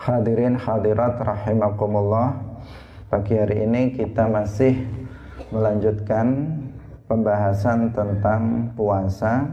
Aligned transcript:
Hadirin 0.00 0.56
hadirat 0.56 1.20
rahimakumullah. 1.20 2.32
Pagi 3.12 3.36
hari 3.36 3.68
ini 3.68 3.92
kita 3.92 4.32
masih 4.32 4.88
melanjutkan 5.52 6.56
pembahasan 7.04 7.92
tentang 7.92 8.72
puasa. 8.80 9.44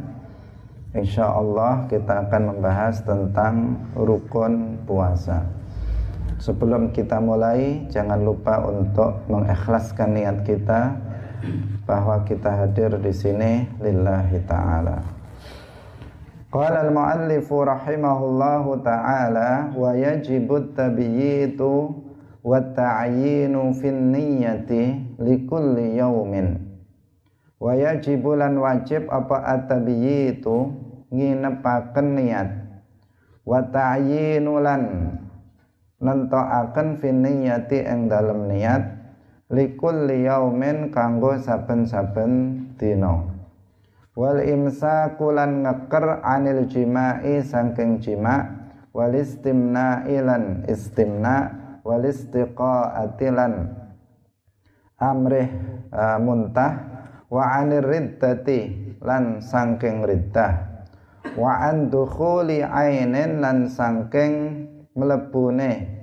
Insya 0.95 1.27
Allah 1.35 1.83
kita 1.91 2.31
akan 2.31 2.55
membahas 2.55 3.03
tentang 3.03 3.75
rukun 3.91 4.79
puasa. 4.87 5.43
Sebelum 6.39 6.95
kita 6.95 7.19
mulai 7.19 7.83
jangan 7.91 8.23
lupa 8.23 8.63
untuk 8.71 9.27
mengikhlaskan 9.27 10.15
niat 10.15 10.47
kita 10.47 10.95
bahwa 11.83 12.23
kita 12.23 12.63
hadir 12.63 12.95
di 12.95 13.11
sini 13.11 13.67
lillahi 13.83 14.39
taala. 14.47 15.16
Qala 16.47 16.87
al-muallifu 16.87 17.67
rahimahullahu 17.67 18.79
ta'ala 18.79 19.75
wa 19.75 19.91
yajibu 19.91 20.71
tabyitu 20.71 21.91
wa 22.39 22.55
ta'yinu 22.63 23.75
fin 23.75 24.15
niyyati 24.15 24.95
likulli 25.19 25.99
yaumin 25.99 26.55
wa 27.59 27.75
yajibu 27.75 28.39
lan 28.39 28.55
wajib 28.63 29.11
apa 29.11 29.43
at-tabyitu? 29.43 30.87
Nginepaken 31.07 32.07
niat. 32.19 32.49
Wa 33.47 33.63
ta'yinu 33.63 34.59
lan 34.59 34.83
nentokaken 36.03 36.99
fin 36.99 37.23
niyyati 37.23 37.79
ing 37.79 38.11
dalem 38.11 38.51
niat 38.51 38.83
kanggo 40.91 41.31
saben-saben 41.39 42.31
dina 42.75 43.36
wal 44.17 44.41
imsakulan 44.41 45.61
ngeker 45.61 46.25
anil 46.25 46.65
jima'i 46.65 47.45
sangking 47.45 48.01
jima 48.01 48.49
wal 48.89 49.13
istimna 49.13 50.09
ilan 50.09 50.65
istimna. 50.65 51.67
Wal 51.87 52.03
istiqaati 52.03 53.31
lan 53.31 53.71
amrih 54.99 55.47
uh, 55.87 56.19
muntah. 56.19 56.83
Wa 57.31 57.63
anir 57.63 57.87
riddati 57.87 58.91
lan 58.99 59.39
sangking 59.39 60.03
riddah. 60.03 60.83
Wa 61.39 61.71
an 61.71 61.87
dukhuli 61.87 62.59
ainin 62.59 63.39
lan 63.39 63.71
sangking 63.71 64.67
melebune 64.99 65.95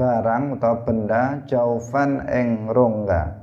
barang 0.00 0.56
atau 0.56 0.74
benda 0.80 1.44
jaufan 1.44 2.24
ing 2.32 2.72
rongga. 2.72 3.36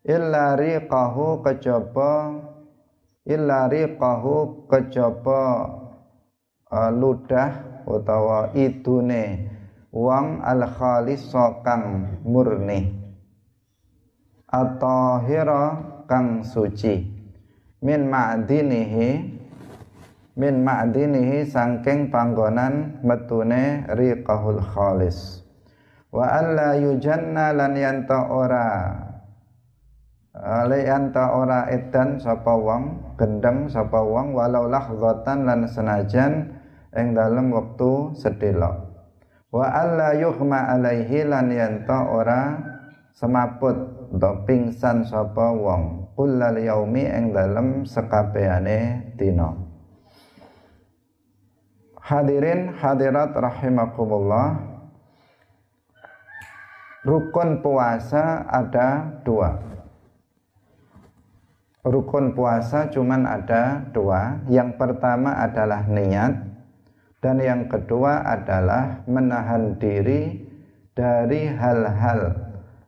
Illa 0.00 0.56
riqahu 0.56 1.44
kejaba 1.44 2.40
illa 3.26 3.68
riqahu 3.68 4.66
kejaba 4.70 5.42
uh, 6.70 6.90
ludah 6.92 7.82
utawa 7.84 8.54
idune. 8.56 9.50
Wong 9.90 10.38
al 10.46 10.70
khalis 10.70 11.34
kang 11.66 12.16
murni. 12.22 12.94
Atau 14.46 15.26
hira 15.26 15.82
kang 16.06 16.46
suci. 16.46 17.10
Min 17.82 18.06
ma'dinihi 18.06 19.10
min 20.38 20.62
ma'dinihi 20.62 21.42
sangking 21.42 22.08
panggonan 22.08 23.02
metune 23.02 23.82
riqahul 23.98 24.62
khalis. 24.62 25.42
Wa 26.14 26.38
alla 26.38 26.78
yujanna 26.78 27.50
lan 27.50 27.74
yanta 27.74 28.30
ora 28.30 29.09
Ale 30.40 30.88
anta 30.88 31.36
ora 31.36 31.68
edan 31.68 32.16
sapa 32.16 32.56
wong, 32.56 33.12
gendeng 33.20 33.68
sapa 33.68 34.00
wong 34.00 34.32
walau 34.32 34.72
lahzatan 34.72 35.44
lan 35.44 35.68
senajan 35.68 36.56
ing 36.96 37.12
dalem 37.12 37.52
wektu 37.52 38.16
sedhela. 38.16 38.88
Wa 39.52 39.68
alla 39.68 40.16
yuhma 40.16 40.72
alaihi 40.72 41.28
lan 41.28 41.52
yanta 41.52 42.08
ora 42.08 42.56
semaput 43.12 43.76
utawa 44.16 44.48
pingsan 44.48 45.04
sapa 45.04 45.52
wong 45.52 46.08
kullal 46.16 46.56
yaumi 46.56 47.04
ing 47.04 47.36
dalem 47.36 47.84
sekabehane 47.84 49.12
dina. 49.20 49.52
Hadirin 52.00 52.80
hadirat 52.80 53.36
rahimakumullah. 53.36 54.72
Rukun 57.00 57.64
puasa 57.64 58.44
ada 58.44 59.20
dua 59.24 59.70
rukun 61.84 62.36
puasa 62.36 62.92
cuman 62.92 63.24
ada 63.24 63.88
dua. 63.92 64.44
Yang 64.48 64.76
pertama 64.76 65.40
adalah 65.40 65.84
niat 65.88 66.34
dan 67.20 67.36
yang 67.40 67.68
kedua 67.68 68.24
adalah 68.24 69.04
menahan 69.04 69.76
diri 69.76 70.40
dari 70.96 71.48
hal-hal 71.48 72.32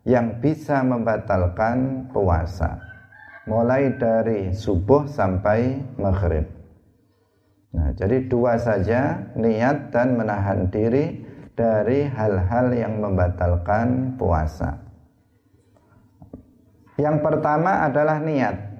yang 0.08 0.40
bisa 0.40 0.80
membatalkan 0.82 2.08
puasa. 2.10 2.80
Mulai 3.44 3.98
dari 3.98 4.54
subuh 4.54 5.04
sampai 5.10 5.82
maghrib. 5.98 6.46
Nah, 7.72 7.90
jadi 7.96 8.28
dua 8.28 8.60
saja 8.60 9.32
niat 9.34 9.90
dan 9.90 10.14
menahan 10.14 10.68
diri 10.68 11.24
dari 11.56 12.04
hal-hal 12.06 12.72
yang 12.72 13.00
membatalkan 13.00 14.14
puasa. 14.20 14.78
Yang 17.00 17.24
pertama 17.24 17.88
adalah 17.88 18.20
niat 18.20 18.71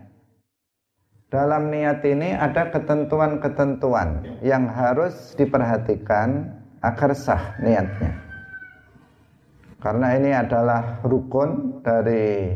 dalam 1.32 1.72
niat 1.72 2.04
ini 2.04 2.36
ada 2.36 2.68
ketentuan-ketentuan 2.68 4.36
yang 4.44 4.68
harus 4.68 5.32
diperhatikan 5.32 6.52
agar 6.84 7.16
sah 7.16 7.56
niatnya. 7.56 8.20
Karena 9.80 10.12
ini 10.20 10.30
adalah 10.36 11.00
rukun 11.00 11.80
dari 11.80 12.52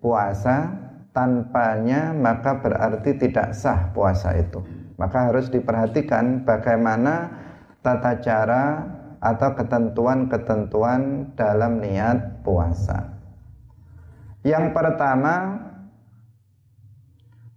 puasa, 0.00 0.72
tanpanya 1.12 2.16
maka 2.16 2.64
berarti 2.64 3.12
tidak 3.20 3.52
sah 3.52 3.92
puasa 3.92 4.40
itu. 4.40 4.64
Maka 4.96 5.28
harus 5.28 5.52
diperhatikan 5.52 6.48
bagaimana 6.48 7.28
tata 7.84 8.16
cara 8.24 8.88
atau 9.20 9.52
ketentuan-ketentuan 9.52 11.30
dalam 11.36 11.78
niat 11.78 12.40
puasa. 12.40 13.20
Yang 14.42 14.74
pertama 14.74 15.60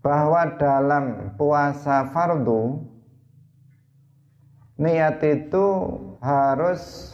bahwa 0.06 0.54
dalam 0.62 1.34
puasa 1.34 2.06
fardu 2.14 2.78
niat 4.78 5.18
itu 5.26 5.66
harus 6.22 7.10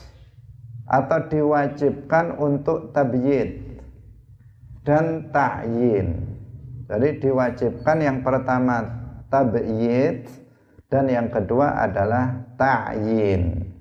atau 0.91 1.23
diwajibkan 1.31 2.35
untuk 2.35 2.91
tabyid 2.91 3.79
dan 4.83 5.31
ta'yin. 5.31 6.19
Jadi 6.91 7.23
diwajibkan 7.23 7.97
yang 8.03 8.19
pertama 8.27 8.83
tabyid 9.31 10.27
dan 10.91 11.07
yang 11.07 11.31
kedua 11.31 11.87
adalah 11.87 12.43
ta'yin. 12.59 13.71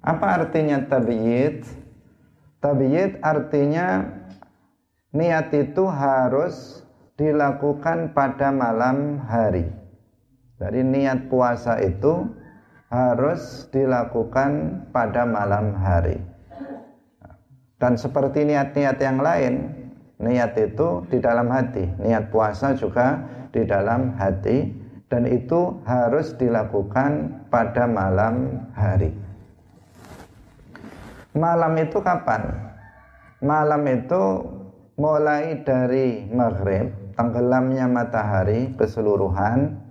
Apa 0.00 0.40
artinya 0.40 0.88
tabyid? 0.88 1.68
Tabyid 2.64 3.20
artinya 3.20 4.08
niat 5.12 5.52
itu 5.52 5.84
harus 5.84 6.87
dilakukan 7.18 8.14
pada 8.14 8.54
malam 8.54 9.18
hari. 9.26 9.66
Jadi 10.62 10.80
niat 10.86 11.26
puasa 11.26 11.82
itu 11.82 12.30
harus 12.88 13.66
dilakukan 13.74 14.82
pada 14.94 15.26
malam 15.26 15.74
hari. 15.76 16.16
Dan 17.78 17.94
seperti 17.94 18.42
niat-niat 18.46 18.96
yang 18.98 19.18
lain, 19.22 19.54
niat 20.18 20.54
itu 20.58 21.06
di 21.10 21.18
dalam 21.22 21.46
hati, 21.50 21.86
niat 22.02 22.30
puasa 22.30 22.74
juga 22.74 23.22
di 23.54 23.62
dalam 23.66 24.18
hati 24.18 24.70
dan 25.06 25.26
itu 25.30 25.78
harus 25.86 26.34
dilakukan 26.38 27.42
pada 27.50 27.86
malam 27.86 28.66
hari. 28.74 29.14
Malam 31.38 31.78
itu 31.78 32.02
kapan? 32.02 32.50
Malam 33.38 33.82
itu 33.86 34.22
mulai 34.98 35.62
dari 35.62 36.26
maghrib 36.34 36.97
tenggelamnya 37.18 37.90
matahari 37.90 38.78
keseluruhan 38.78 39.82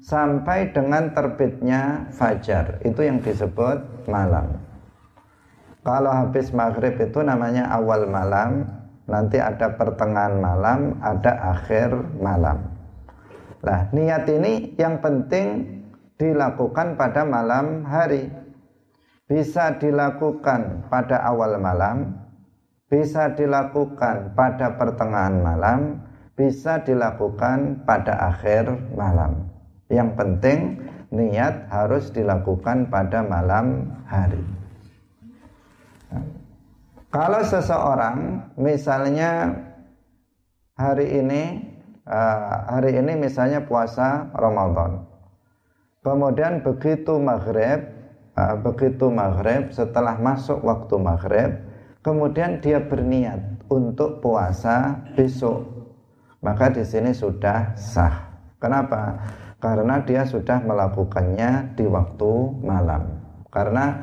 sampai 0.00 0.72
dengan 0.72 1.12
terbitnya 1.12 2.08
fajar. 2.16 2.80
Itu 2.82 3.04
yang 3.04 3.20
disebut 3.20 4.08
malam. 4.08 4.58
Kalau 5.84 6.10
habis 6.10 6.50
maghrib 6.54 6.96
itu 6.96 7.20
namanya 7.20 7.68
awal 7.68 8.08
malam, 8.08 8.64
nanti 9.04 9.36
ada 9.36 9.76
pertengahan 9.76 10.38
malam, 10.40 10.96
ada 11.04 11.52
akhir 11.54 11.92
malam. 12.22 12.72
Nah, 13.62 13.90
niat 13.94 14.26
ini 14.26 14.74
yang 14.78 14.98
penting 14.98 15.82
dilakukan 16.18 16.98
pada 16.98 17.22
malam 17.22 17.86
hari. 17.86 18.30
Bisa 19.26 19.78
dilakukan 19.78 20.86
pada 20.92 21.24
awal 21.24 21.56
malam, 21.56 22.14
bisa 22.86 23.32
dilakukan 23.32 24.36
pada 24.36 24.76
pertengahan 24.76 25.40
malam, 25.40 26.04
bisa 26.34 26.80
dilakukan 26.82 27.84
pada 27.84 28.32
akhir 28.32 28.72
malam. 28.96 29.48
Yang 29.92 30.10
penting 30.16 30.60
niat 31.12 31.68
harus 31.68 32.08
dilakukan 32.08 32.88
pada 32.88 33.20
malam 33.20 33.92
hari. 34.08 34.40
Kalau 37.12 37.44
seseorang 37.44 38.48
misalnya 38.56 39.52
hari 40.72 41.20
ini 41.20 41.72
uh, 42.08 42.56
hari 42.72 42.96
ini 42.96 43.12
misalnya 43.20 43.62
puasa 43.68 44.32
Ramadan. 44.32 45.04
Kemudian 46.02 46.64
begitu 46.66 47.20
maghrib, 47.20 47.84
uh, 48.34 48.56
begitu 48.58 49.06
maghrib 49.12 49.70
setelah 49.70 50.18
masuk 50.18 50.64
waktu 50.64 50.94
maghrib, 50.98 51.50
kemudian 52.02 52.58
dia 52.58 52.82
berniat 52.82 53.38
untuk 53.70 54.24
puasa 54.24 55.04
besok. 55.14 55.71
Maka 56.42 56.74
di 56.74 56.82
sini 56.82 57.14
sudah 57.14 57.78
sah. 57.78 58.34
Kenapa? 58.58 59.14
Karena 59.62 60.02
dia 60.02 60.26
sudah 60.26 60.58
melakukannya 60.58 61.78
di 61.78 61.86
waktu 61.86 62.32
malam. 62.66 63.22
Karena 63.46 63.94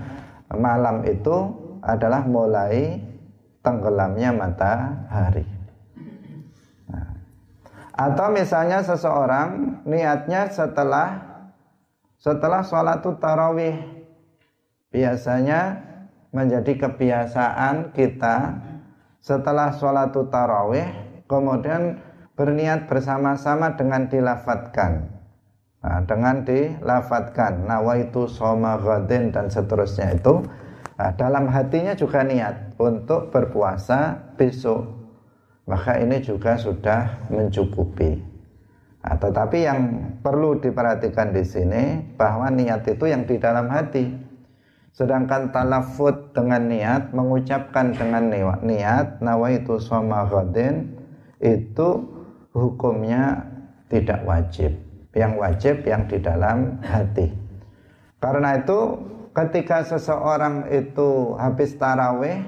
malam 0.56 1.04
itu 1.04 1.52
adalah 1.84 2.24
mulai 2.24 3.04
tenggelamnya 3.60 4.32
matahari. 4.32 5.44
Nah. 6.88 7.12
Atau 7.92 8.32
misalnya 8.32 8.80
seseorang 8.88 9.84
niatnya 9.84 10.48
setelah 10.48 11.28
setelah 12.20 12.64
sholat 12.64 13.04
tarawih 13.04 13.80
biasanya 14.92 15.80
menjadi 16.36 16.88
kebiasaan 16.88 17.96
kita 17.96 18.60
setelah 19.24 19.72
sholat 19.72 20.12
tarawih 20.12 20.88
kemudian 21.32 22.09
berniat 22.40 22.88
bersama-sama 22.88 23.76
dengan 23.76 24.08
dilafatkan 24.08 25.12
nah, 25.84 26.00
dengan 26.08 26.48
dilafatkan 26.48 27.68
nawaitu 27.68 28.32
soma 28.32 28.80
ghadin 28.80 29.36
dan 29.36 29.52
seterusnya 29.52 30.16
itu 30.16 30.48
Nah, 31.00 31.16
dalam 31.16 31.48
hatinya 31.48 31.96
juga 31.96 32.28
niat 32.28 32.76
untuk 32.76 33.32
berpuasa 33.32 34.20
besok. 34.36 34.84
Maka 35.64 35.96
ini 36.04 36.20
juga 36.20 36.60
sudah 36.60 37.32
mencukupi. 37.32 38.20
Nah, 39.00 39.16
tetapi 39.16 39.64
yang 39.64 39.80
perlu 40.20 40.60
diperhatikan 40.60 41.32
di 41.32 41.48
sini 41.48 41.84
bahwa 42.20 42.52
niat 42.52 42.84
itu 42.84 43.08
yang 43.08 43.24
di 43.24 43.40
dalam 43.40 43.72
hati. 43.72 44.12
Sedangkan 44.92 45.56
talafut 45.56 46.36
dengan 46.36 46.68
niat, 46.68 47.16
mengucapkan 47.16 47.96
dengan 47.96 48.28
niat, 48.60 49.24
nawaitu 49.24 49.80
soma 49.80 50.28
ghadin, 50.28 51.00
itu 51.40 52.04
hukumnya 52.60 53.48
tidak 53.88 54.22
wajib. 54.28 54.76
Yang 55.16 55.34
wajib 55.42 55.76
yang 55.88 56.06
di 56.06 56.22
dalam 56.22 56.78
hati. 56.86 57.34
Karena 58.20 58.60
itu 58.60 59.00
ketika 59.34 59.82
seseorang 59.88 60.70
itu 60.70 61.34
habis 61.40 61.74
tarawih, 61.80 62.46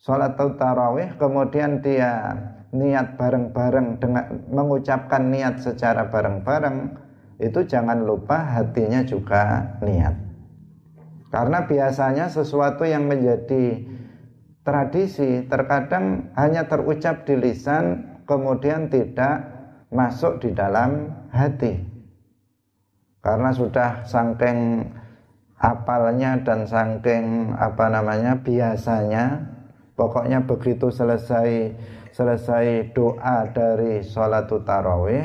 sholat 0.00 0.38
tarawih, 0.38 1.18
kemudian 1.18 1.82
dia 1.84 2.38
niat 2.72 3.20
bareng-bareng 3.20 4.00
dengan 4.00 4.24
mengucapkan 4.48 5.28
niat 5.28 5.60
secara 5.60 6.08
bareng-bareng, 6.08 6.96
itu 7.42 7.60
jangan 7.68 8.06
lupa 8.06 8.40
hatinya 8.40 9.04
juga 9.04 9.76
niat. 9.84 10.16
Karena 11.28 11.64
biasanya 11.64 12.28
sesuatu 12.28 12.84
yang 12.84 13.08
menjadi 13.08 13.84
tradisi 14.62 15.44
terkadang 15.48 16.30
hanya 16.38 16.68
terucap 16.68 17.24
di 17.24 17.34
lisan 17.40 18.11
kemudian 18.32 18.88
tidak 18.88 19.44
masuk 19.92 20.40
di 20.40 20.56
dalam 20.56 21.12
hati. 21.28 21.76
Karena 23.20 23.52
sudah 23.52 24.08
sangking 24.08 24.88
apalnya 25.62 26.40
dan 26.42 26.66
saking 26.66 27.54
apa 27.54 27.86
namanya 27.86 28.34
biasanya 28.42 29.46
pokoknya 29.94 30.42
begitu 30.42 30.90
selesai 30.90 31.70
selesai 32.10 32.90
doa 32.90 33.46
dari 33.54 34.02
sholat 34.02 34.50
tarawih 34.50 35.22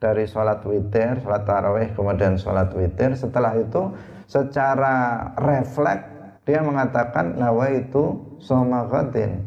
dari 0.00 0.24
sholat 0.24 0.64
witir 0.64 1.20
sholat 1.20 1.44
tarawih 1.44 1.92
kemudian 1.92 2.40
sholat 2.40 2.72
witir 2.72 3.12
setelah 3.20 3.52
itu 3.60 3.92
secara 4.24 5.28
refleks 5.36 6.08
dia 6.48 6.64
mengatakan 6.64 7.36
nawa 7.36 7.68
itu 7.76 8.16
somagotin 8.40 9.44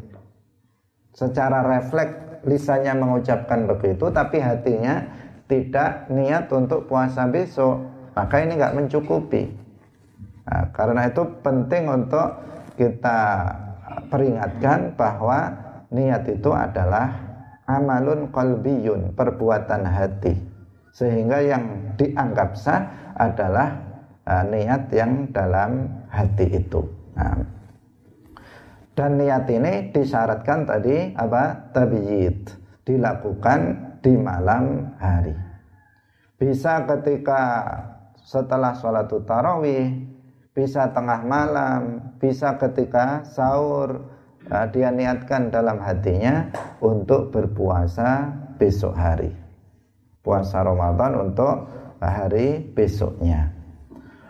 secara 1.18 1.66
refleks 1.66 2.29
lisannya 2.46 2.94
mengucapkan 2.96 3.68
begitu 3.68 4.12
tapi 4.12 4.40
hatinya 4.40 5.08
tidak 5.50 6.08
niat 6.14 6.48
untuk 6.54 6.86
puasa 6.86 7.26
besok 7.28 7.84
maka 8.14 8.44
ini 8.44 8.60
nggak 8.60 8.76
mencukupi 8.76 9.60
Nah, 10.50 10.66
karena 10.74 11.06
itu 11.06 11.22
penting 11.46 11.86
untuk 11.86 12.42
kita 12.74 13.22
peringatkan 14.10 14.98
bahwa 14.98 15.54
niat 15.94 16.26
itu 16.26 16.50
adalah 16.50 17.14
amalun 17.70 18.34
qalbiyun, 18.34 19.14
perbuatan 19.14 19.86
hati. 19.86 20.34
Sehingga 20.90 21.46
yang 21.46 21.94
dianggap 22.02 22.58
sah 22.58 23.14
adalah 23.14 23.78
uh, 24.26 24.42
niat 24.50 24.90
yang 24.90 25.30
dalam 25.30 25.86
hati 26.10 26.66
itu. 26.66 26.82
Nah, 27.14 27.46
dan 29.00 29.16
niat 29.16 29.48
ini 29.48 29.96
disyaratkan 29.96 30.68
tadi 30.68 31.16
apa? 31.16 31.72
Tabiyid, 31.72 32.52
dilakukan 32.84 33.60
di 34.04 34.12
malam 34.20 34.92
hari. 35.00 35.32
Bisa 36.36 36.84
ketika 36.84 37.64
setelah 38.20 38.76
sholat 38.76 39.08
tarawih 39.24 40.04
bisa 40.52 40.92
tengah 40.92 41.24
malam, 41.24 42.12
bisa 42.20 42.60
ketika 42.60 43.24
sahur, 43.24 44.04
uh, 44.52 44.68
dia 44.68 44.92
niatkan 44.92 45.48
dalam 45.48 45.80
hatinya 45.80 46.52
untuk 46.84 47.32
berpuasa 47.32 48.28
besok 48.60 49.00
hari. 49.00 49.32
Puasa 50.20 50.60
Ramadan 50.60 51.32
untuk 51.32 51.72
hari 52.04 52.60
besoknya. 52.76 53.56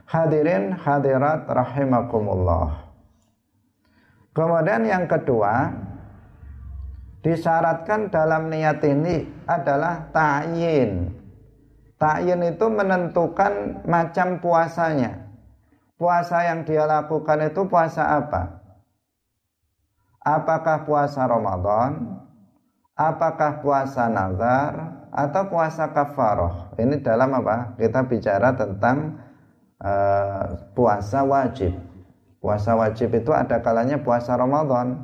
Hadirin 0.05 0.77
hadirat 0.77 1.49
rahimakumullah. 1.49 2.88
Kemudian 4.31 4.85
yang 4.85 5.05
kedua, 5.09 5.73
disyaratkan 7.25 8.13
dalam 8.13 8.47
niat 8.47 8.79
ini 8.85 9.25
adalah 9.49 10.07
ta'yin. 10.13 11.11
Ta'yin 11.99 12.41
itu 12.47 12.65
menentukan 12.71 13.83
macam 13.83 14.39
puasanya 14.39 15.29
puasa 15.99 16.47
yang 16.47 16.63
dia 16.63 16.87
lakukan 16.87 17.51
itu 17.51 17.67
puasa 17.67 18.23
apa? 18.23 18.63
Apakah 20.23 20.87
puasa 20.87 21.27
Ramadan? 21.27 22.23
Apakah 22.95 23.59
puasa 23.59 24.07
nazar? 24.07 25.03
Atau 25.11 25.51
puasa 25.51 25.91
kafaroh? 25.91 26.71
Ini 26.79 27.03
dalam 27.03 27.35
apa? 27.35 27.75
Kita 27.75 28.07
bicara 28.07 28.55
tentang 28.55 29.19
uh, 29.83 30.69
puasa 30.71 31.27
wajib. 31.27 31.75
Puasa 32.39 32.75
wajib 32.79 33.11
itu 33.15 33.35
ada 33.35 33.59
kalanya 33.59 33.99
puasa 33.99 34.35
Ramadan. 34.39 34.99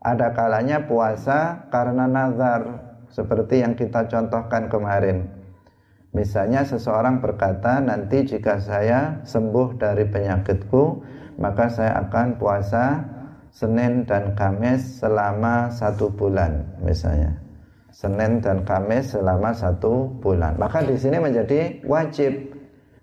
Ada 0.00 0.36
kalanya 0.36 0.84
puasa 0.84 1.68
karena 1.72 2.04
nazar. 2.04 2.92
Seperti 3.12 3.60
yang 3.60 3.76
kita 3.76 4.08
contohkan 4.08 4.72
kemarin 4.72 5.42
Misalnya 6.12 6.60
seseorang 6.60 7.24
berkata 7.24 7.80
nanti 7.80 8.20
jika 8.28 8.60
saya 8.60 9.24
sembuh 9.24 9.80
dari 9.80 10.04
penyakitku 10.04 11.00
maka 11.40 11.72
saya 11.72 12.04
akan 12.04 12.36
puasa 12.36 13.00
Senin 13.48 14.04
dan 14.04 14.36
Kamis 14.36 15.00
selama 15.00 15.72
satu 15.72 16.12
bulan 16.12 16.68
misalnya 16.84 17.40
Senin 17.88 18.44
dan 18.44 18.68
Kamis 18.68 19.16
selama 19.16 19.56
satu 19.56 20.12
bulan 20.20 20.60
maka 20.60 20.84
di 20.84 21.00
sini 21.00 21.16
menjadi 21.16 21.80
wajib 21.88 22.60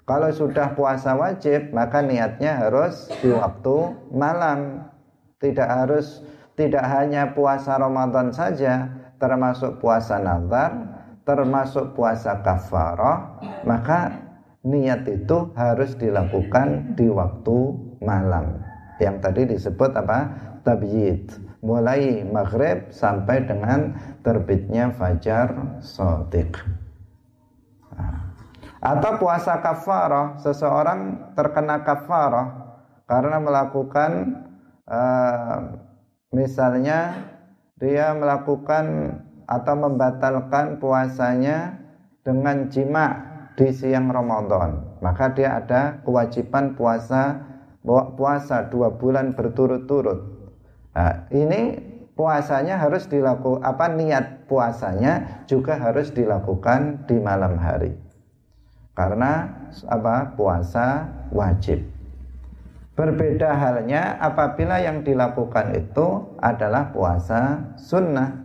kalau 0.09 0.33
sudah 0.33 0.73
puasa 0.73 1.13
wajib 1.13 1.69
maka 1.69 2.01
niatnya 2.01 2.57
harus 2.57 3.13
di 3.21 3.29
waktu 3.29 3.93
malam 4.09 4.89
tidak 5.37 5.69
harus 5.69 6.25
tidak 6.57 6.81
hanya 6.89 7.29
puasa 7.37 7.77
Ramadan 7.77 8.33
saja 8.33 8.89
termasuk 9.21 9.77
puasa 9.77 10.17
nazar 10.17 10.99
termasuk 11.29 11.93
puasa 11.93 12.41
kafarah, 12.41 13.37
maka 13.61 14.17
niat 14.65 15.05
itu 15.05 15.53
harus 15.53 15.93
dilakukan 15.93 16.97
di 16.97 17.05
waktu 17.05 17.57
malam. 18.01 18.65
Yang 18.97 19.15
tadi 19.21 19.41
disebut 19.53 19.93
apa? 19.93 20.19
Tabyid. 20.65 21.29
Mulai 21.61 22.25
maghrib 22.25 22.89
sampai 22.89 23.45
dengan 23.45 23.93
terbitnya 24.25 24.89
fajar 24.95 25.77
sotik. 25.85 26.57
Atau 28.79 29.19
puasa 29.19 29.59
kafarah, 29.59 30.39
seseorang 30.39 31.31
terkena 31.35 31.83
kafarah 31.83 32.47
karena 33.05 33.37
melakukan 33.43 34.11
uh, 34.87 35.83
misalnya 36.31 37.27
dia 37.75 38.15
melakukan 38.15 39.17
atau 39.49 39.75
membatalkan 39.75 40.79
puasanya 40.79 41.79
dengan 42.23 42.69
jima 42.69 43.07
di 43.57 43.73
siang 43.73 44.13
Ramadan 44.13 45.01
maka 45.01 45.33
dia 45.33 45.57
ada 45.57 45.99
kewajiban 46.05 46.77
puasa 46.77 47.49
puasa 48.13 48.69
dua 48.69 48.93
bulan 48.93 49.33
berturut-turut 49.33 50.39
Nah, 50.99 51.29
ini 51.31 51.79
puasanya 52.17 52.81
harus 52.81 53.07
dilakukan 53.07 53.63
apa 53.63 53.87
niat 53.93 54.49
puasanya 54.51 55.45
juga 55.47 55.77
harus 55.79 56.11
dilakukan 56.11 57.07
di 57.07 57.15
malam 57.21 57.55
hari. 57.55 57.93
Karena 58.93 59.47
apa? 59.87 60.33
Puasa 60.35 61.07
wajib. 61.33 61.85
Berbeda 62.99 63.55
halnya 63.55 64.19
apabila 64.19 64.83
yang 64.83 65.07
dilakukan 65.07 65.71
itu 65.71 66.35
adalah 66.35 66.91
puasa 66.91 67.71
sunnah. 67.79 68.43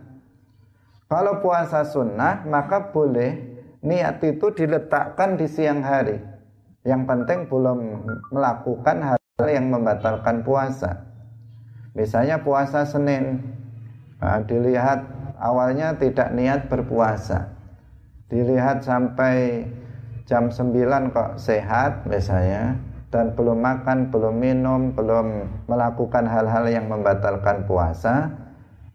Kalau 1.11 1.43
puasa 1.43 1.83
sunnah 1.83 2.47
maka 2.47 2.95
boleh 2.95 3.35
niat 3.83 4.23
itu 4.23 4.55
diletakkan 4.55 5.35
di 5.35 5.51
siang 5.51 5.83
hari. 5.83 6.23
Yang 6.87 7.01
penting 7.03 7.39
belum 7.51 7.79
melakukan 8.31 8.97
hal 9.03 9.19
yang 9.43 9.67
membatalkan 9.67 10.47
puasa. 10.47 11.03
Misalnya 11.91 12.39
puasa 12.39 12.87
Senin, 12.87 13.43
nah, 14.23 14.39
dilihat 14.39 15.03
awalnya 15.35 15.99
tidak 15.99 16.31
niat 16.31 16.71
berpuasa. 16.71 17.51
Dilihat 18.31 18.87
sampai 18.87 19.67
jam 20.25 20.49
9 20.49 21.13
kok 21.13 21.37
sehat 21.37 22.05
misalnya 22.09 22.75
dan 23.13 23.31
belum 23.31 23.63
makan, 23.63 24.11
belum 24.11 24.35
minum, 24.35 24.91
belum 24.91 25.47
melakukan 25.71 26.27
hal-hal 26.27 26.67
yang 26.67 26.91
membatalkan 26.91 27.63
puasa, 27.63 28.27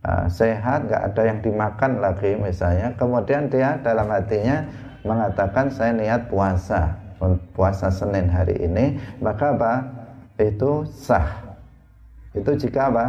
uh, 0.04 0.28
sehat, 0.28 0.90
nggak 0.90 1.02
ada 1.08 1.22
yang 1.24 1.38
dimakan 1.40 2.04
lagi 2.04 2.36
misalnya, 2.36 2.92
kemudian 3.00 3.48
dia 3.48 3.80
dalam 3.80 4.12
hatinya 4.12 4.68
mengatakan 5.08 5.72
saya 5.72 5.96
niat 5.96 6.28
puasa, 6.28 7.00
puasa 7.56 7.88
Senin 7.88 8.28
hari 8.28 8.60
ini, 8.60 9.00
maka 9.24 9.56
apa? 9.56 9.74
Itu 10.36 10.84
sah. 10.84 11.56
Itu 12.36 12.52
jika 12.60 12.92
apa? 12.92 13.06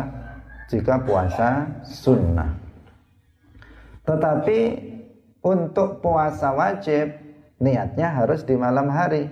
Jika 0.71 1.03
puasa 1.03 1.67
sunnah. 1.83 2.55
Tetapi 4.07 4.59
untuk 5.43 5.99
puasa 5.99 6.55
wajib 6.55 7.20
niatnya 7.61 8.09
harus 8.17 8.41
di 8.43 8.57
malam 8.57 8.89
hari 8.89 9.29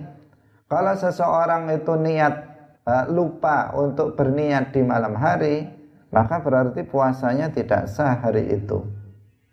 kalau 0.70 0.94
seseorang 0.94 1.66
itu 1.74 1.98
niat 1.98 2.34
uh, 2.86 3.04
lupa 3.10 3.74
untuk 3.74 4.14
berniat 4.14 4.70
di 4.70 4.86
malam 4.86 5.18
hari, 5.18 5.66
maka 6.14 6.38
berarti 6.38 6.86
puasanya 6.86 7.50
tidak 7.50 7.90
sah 7.90 8.22
hari 8.22 8.54
itu. 8.54 8.86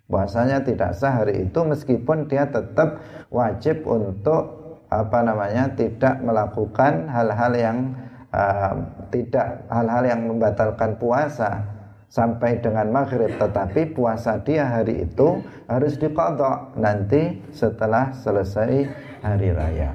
Puasanya 0.05 0.61
tidak 0.61 0.93
sah 0.93 1.17
hari 1.17 1.49
itu 1.49 1.59
meskipun 1.65 2.29
dia 2.29 2.45
tetap 2.45 3.01
wajib 3.33 3.81
untuk 3.89 4.77
apa 4.93 5.19
namanya 5.25 5.73
tidak 5.73 6.21
melakukan 6.21 7.09
hal-hal 7.09 7.51
yang 7.57 7.77
uh, 8.29 8.77
tidak 9.09 9.65
hal-hal 9.73 10.05
yang 10.05 10.21
membatalkan 10.21 11.01
puasa 11.01 11.65
sampai 12.07 12.63
dengan 12.63 12.87
maghrib 12.91 13.35
tetapi 13.35 13.91
puasa 13.91 14.39
dia 14.41 14.67
hari 14.67 15.03
itu 15.07 15.43
harus 15.67 15.99
dikodok 15.99 16.75
nanti 16.79 17.43
setelah 17.51 18.15
selesai 18.15 18.87
hari 19.23 19.49
raya. 19.51 19.91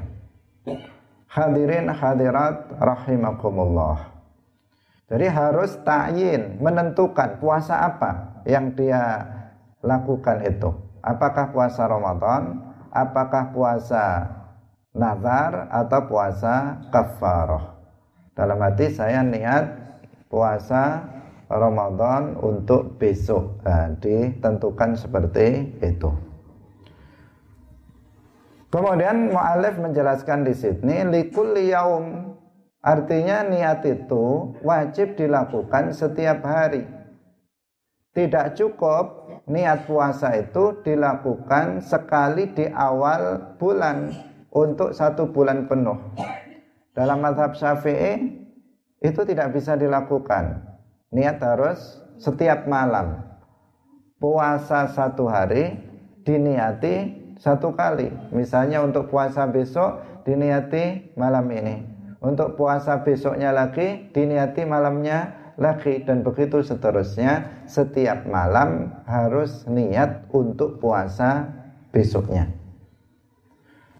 Hadirin 1.33 1.89
hadirat 1.89 2.77
rahimakumullah. 2.77 4.13
Jadi 5.09 5.29
harus 5.29 5.77
ta'yin, 5.85 6.61
menentukan 6.61 7.41
puasa 7.41 7.85
apa 7.85 8.41
yang 8.49 8.73
dia 8.73 9.25
lakukan 9.85 10.41
itu. 10.45 10.73
Apakah 11.05 11.53
puasa 11.53 11.85
Ramadan, 11.85 12.61
apakah 12.93 13.53
puasa 13.53 14.29
nazar 14.93 15.73
atau 15.73 16.01
puasa 16.05 16.81
kafarah. 16.93 17.81
Dalam 18.33 18.61
hati 18.61 18.93
saya 18.93 19.21
niat 19.25 19.65
puasa 20.29 21.05
Ramadan 21.53 22.41
untuk 22.41 22.97
besok. 22.97 23.61
Nah, 23.65 23.93
ditentukan 24.01 24.97
seperti 24.97 25.77
itu. 25.85 26.11
Kemudian 28.73 29.29
mu'alif 29.29 29.77
menjelaskan 29.77 30.49
di 30.49 30.57
sini 30.57 31.05
likulli 31.05 31.77
yaum 31.77 32.33
artinya 32.81 33.45
niat 33.45 33.85
itu 33.85 34.57
wajib 34.65 35.13
dilakukan 35.13 35.93
setiap 35.93 36.41
hari. 36.41 36.89
Tidak 38.17 38.57
cukup 38.57 39.29
niat 39.45 39.85
puasa 39.85 40.41
itu 40.41 40.81
dilakukan 40.81 41.85
sekali 41.85 42.49
di 42.57 42.65
awal 42.73 43.57
bulan 43.61 44.09
untuk 44.53 44.97
satu 44.97 45.29
bulan 45.29 45.69
penuh. 45.69 45.97
Dalam 46.97 47.25
madhab 47.25 47.53
syafi'i 47.53 48.41
itu 49.05 49.21
tidak 49.29 49.53
bisa 49.53 49.77
dilakukan. 49.77 50.72
Niat 51.13 51.39
harus 51.45 52.01
setiap 52.17 52.65
malam. 52.65 53.21
Puasa 54.17 54.89
satu 54.89 55.29
hari 55.29 55.77
diniati 56.25 57.21
satu 57.37 57.77
kali. 57.77 58.09
Misalnya 58.33 58.81
untuk 58.81 59.13
puasa 59.13 59.45
besok 59.45 60.01
diniati 60.25 61.13
malam 61.19 61.45
ini. 61.53 61.85
Untuk 62.23 62.55
puasa 62.55 63.03
besoknya 63.03 63.51
lagi 63.51 64.09
diniati 64.15 64.63
malamnya 64.63 65.53
lagi 65.61 66.01
dan 66.07 66.25
begitu 66.25 66.65
seterusnya. 66.65 67.67
Setiap 67.69 68.25
malam 68.25 68.95
harus 69.05 69.69
niat 69.69 70.33
untuk 70.33 70.81
puasa 70.81 71.51
besoknya. 71.93 72.49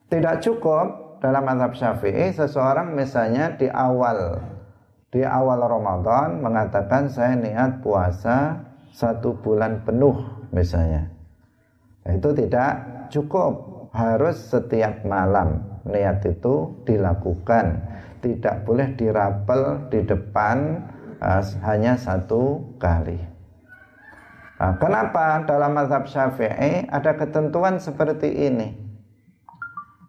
Tidak 0.09 0.41
cukup 0.41 1.19
dalam 1.21 1.45
mazhab 1.45 1.73
Syafi'i 1.75 2.35
seseorang 2.35 2.93
misalnya 2.93 3.55
di 3.57 3.67
awal 3.71 4.52
di 5.13 5.21
awal 5.21 5.61
Ramadan 5.61 6.41
mengatakan 6.41 7.13
saya 7.13 7.37
niat 7.37 7.85
puasa 7.85 8.65
satu 8.97 9.37
bulan 9.45 9.85
penuh 9.85 10.49
misalnya. 10.57 11.13
Itu 12.09 12.33
tidak 12.33 13.07
cukup. 13.13 13.71
Harus 13.93 14.49
setiap 14.49 15.05
malam 15.05 15.61
niat 15.85 16.25
itu 16.25 16.81
dilakukan. 16.89 17.93
Tidak 18.25 18.65
boleh 18.65 18.97
dirapel 18.97 19.93
di 19.93 20.01
depan 20.01 20.81
uh, 21.21 21.45
hanya 21.61 22.01
satu 22.01 22.73
kali. 22.81 23.21
Nah, 24.57 24.79
kenapa 24.81 25.45
dalam 25.45 25.77
mazhab 25.77 26.09
syafi'i 26.09 26.89
ada 26.89 27.13
ketentuan 27.19 27.77
seperti 27.83 28.33
ini? 28.49 28.79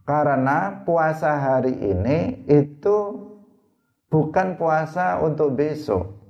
Karena 0.07 0.85
puasa 0.87 1.35
hari 1.41 1.73
ini 1.73 2.47
itu 2.47 3.22
bukan 4.13 4.61
puasa 4.61 5.17
untuk 5.25 5.57
besok 5.57 6.23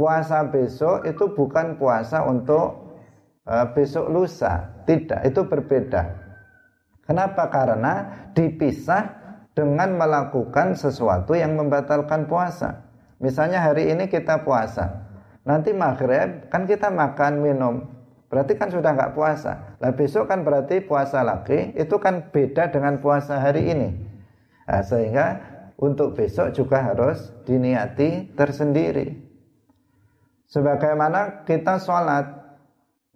puasa 0.00 0.48
besok 0.48 1.04
itu 1.04 1.28
bukan 1.36 1.76
puasa 1.76 2.24
untuk 2.24 2.96
uh, 3.44 3.68
besok 3.76 4.08
lusa 4.08 4.80
tidak, 4.88 5.28
itu 5.28 5.44
berbeda. 5.44 6.02
Kenapa? 7.04 7.52
Karena 7.52 8.08
dipisah 8.32 9.12
dengan 9.52 9.98
melakukan 10.00 10.72
sesuatu 10.78 11.36
yang 11.36 11.52
membatalkan 11.58 12.24
puasa. 12.24 12.86
Misalnya 13.20 13.60
hari 13.60 13.92
ini 13.92 14.08
kita 14.08 14.40
puasa, 14.40 15.04
nanti 15.44 15.76
maghrib 15.76 16.48
kan 16.48 16.64
kita 16.64 16.88
makan 16.88 17.44
minum, 17.44 17.84
berarti 18.32 18.56
kan 18.56 18.72
sudah 18.72 18.96
nggak 18.96 19.12
puasa. 19.12 19.76
Lah 19.82 19.92
besok 19.92 20.32
kan 20.32 20.46
berarti 20.46 20.80
puasa 20.80 21.20
lagi, 21.20 21.76
itu 21.76 22.00
kan 22.00 22.32
beda 22.32 22.72
dengan 22.72 22.96
puasa 23.04 23.36
hari 23.36 23.68
ini. 23.68 23.88
Nah, 24.64 24.80
sehingga 24.86 25.49
untuk 25.80 26.12
besok 26.12 26.52
juga 26.52 26.84
harus 26.84 27.32
diniati 27.48 28.36
tersendiri. 28.36 29.16
Sebagaimana 30.44 31.48
kita 31.48 31.80
sholat, 31.80 32.28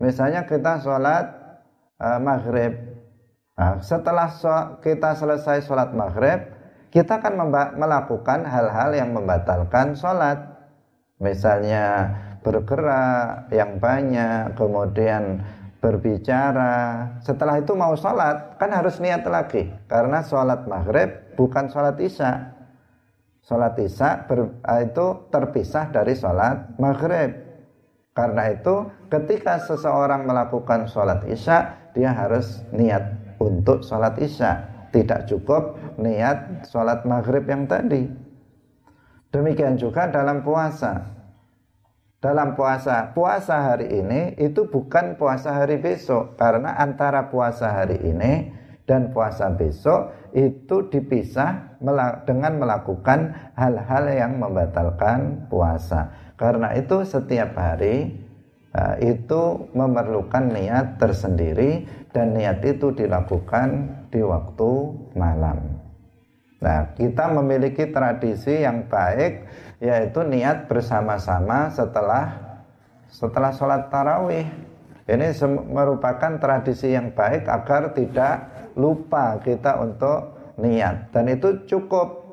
misalnya 0.01 0.49
kita 0.49 0.81
sholat 0.81 1.29
uh, 2.01 2.19
maghrib. 2.25 2.73
Nah, 3.55 3.85
setelah 3.85 4.33
so, 4.33 4.81
kita 4.81 5.13
selesai 5.15 5.69
sholat 5.69 5.93
maghrib, 5.93 6.41
kita 6.89 7.21
akan 7.21 7.53
melakukan 7.77 8.49
hal-hal 8.49 8.97
yang 8.97 9.13
membatalkan 9.13 9.95
sholat. 9.95 10.41
Misalnya 11.21 12.11
bergerak 12.43 13.51
yang 13.53 13.79
banyak, 13.79 14.57
kemudian 14.57 15.43
berbicara. 15.83 17.13
Setelah 17.21 17.61
itu 17.61 17.77
mau 17.77 17.93
sholat, 17.93 18.57
kan 18.57 18.73
harus 18.73 19.03
niat 19.03 19.27
lagi. 19.27 19.69
Karena 19.91 20.25
sholat 20.25 20.65
maghrib 20.71 21.35
bukan 21.37 21.69
sholat 21.69 21.99
isya. 21.99 22.54
Sholat 23.45 23.77
isya 23.77 24.25
ber, 24.25 24.57
itu 24.81 25.07
terpisah 25.29 25.93
dari 25.93 26.17
sholat 26.17 26.81
maghrib. 26.81 27.45
Karena 28.17 28.49
itu 28.49 28.89
ketika 29.13 29.61
seseorang 29.61 30.25
melakukan 30.25 30.89
sholat 30.89 31.29
isya 31.29 31.77
dia 31.93 32.17
harus 32.17 32.65
niat 32.73 33.37
untuk 33.37 33.85
sholat 33.85 34.17
isya. 34.17 34.73
Tidak 34.95 35.29
cukup 35.29 35.77
niat 36.01 36.71
sholat 36.71 37.05
maghrib 37.05 37.45
yang 37.45 37.69
tadi. 37.69 38.09
Demikian 39.29 39.77
juga 39.77 40.09
dalam 40.09 40.41
puasa. 40.47 41.13
Dalam 42.23 42.57
puasa, 42.57 43.13
puasa 43.13 43.75
hari 43.75 44.01
ini 44.01 44.41
itu 44.41 44.71
bukan 44.71 45.21
puasa 45.21 45.53
hari 45.53 45.77
besok. 45.77 46.41
Karena 46.41 46.81
antara 46.81 47.29
puasa 47.29 47.69
hari 47.69 48.01
ini 48.01 48.49
dan 48.89 49.13
puasa 49.13 49.53
besok 49.53 50.15
itu 50.35 50.91
dipisah 50.91 51.79
dengan 52.27 52.59
melakukan 52.59 53.55
hal-hal 53.55 54.05
yang 54.11 54.43
membatalkan 54.43 55.47
puasa. 55.47 56.11
Karena 56.35 56.75
itu 56.75 57.07
setiap 57.07 57.55
hari 57.55 58.11
uh, 58.75 58.99
itu 58.99 59.71
memerlukan 59.71 60.51
niat 60.51 60.99
tersendiri 60.99 61.87
dan 62.11 62.35
niat 62.35 62.59
itu 62.67 62.91
dilakukan 62.91 63.95
di 64.11 64.21
waktu 64.27 64.71
malam. 65.15 65.79
Nah, 66.59 66.97
kita 66.99 67.31
memiliki 67.31 67.95
tradisi 67.95 68.67
yang 68.67 68.91
baik 68.91 69.47
yaitu 69.79 70.27
niat 70.27 70.67
bersama-sama 70.67 71.71
setelah 71.71 72.35
setelah 73.07 73.55
sholat 73.55 73.93
tarawih. 73.93 74.49
Ini 75.05 75.37
merupakan 75.69 76.41
tradisi 76.41 76.97
yang 76.97 77.13
baik 77.13 77.45
agar 77.45 77.93
tidak 77.93 78.54
lupa 78.75 79.39
kita 79.43 79.79
untuk 79.81 80.35
niat 80.59 81.11
dan 81.11 81.31
itu 81.31 81.67
cukup 81.67 82.25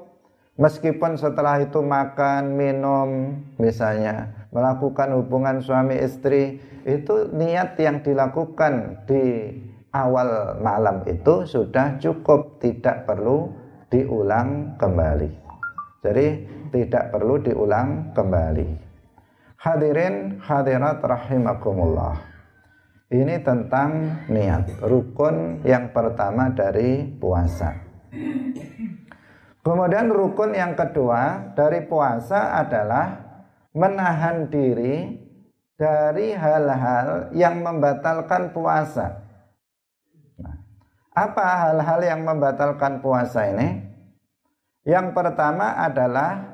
meskipun 0.61 1.17
setelah 1.17 1.61
itu 1.61 1.81
makan, 1.81 2.53
minum 2.53 3.39
misalnya 3.57 4.29
melakukan 4.53 5.15
hubungan 5.17 5.63
suami 5.63 5.97
istri 5.97 6.61
itu 6.85 7.29
niat 7.33 7.77
yang 7.77 8.01
dilakukan 8.01 9.05
di 9.05 9.53
awal 9.93 10.57
malam 10.59 11.03
itu 11.07 11.45
sudah 11.45 11.99
cukup 11.99 12.61
tidak 12.63 13.05
perlu 13.05 13.51
diulang 13.91 14.79
kembali. 14.79 15.29
Jadi 16.01 16.27
tidak 16.73 17.13
perlu 17.13 17.37
diulang 17.37 18.15
kembali. 18.15 18.69
Hadirin 19.61 20.41
hadirat 20.41 21.03
rahimakumullah. 21.05 22.30
Ini 23.11 23.43
tentang 23.43 24.23
niat, 24.31 24.79
rukun 24.87 25.67
yang 25.67 25.91
pertama 25.91 26.47
dari 26.55 27.03
puasa. 27.03 27.75
Kemudian 29.59 30.07
rukun 30.07 30.55
yang 30.55 30.79
kedua 30.79 31.51
dari 31.51 31.83
puasa 31.91 32.55
adalah 32.63 33.19
menahan 33.75 34.47
diri 34.47 35.11
dari 35.75 36.31
hal-hal 36.31 37.35
yang 37.35 37.59
membatalkan 37.59 38.55
puasa. 38.55 39.27
Apa 41.11 41.67
hal-hal 41.67 41.99
yang 42.07 42.23
membatalkan 42.23 43.03
puasa 43.03 43.51
ini? 43.51 43.91
Yang 44.87 45.11
pertama 45.11 45.83
adalah 45.83 46.50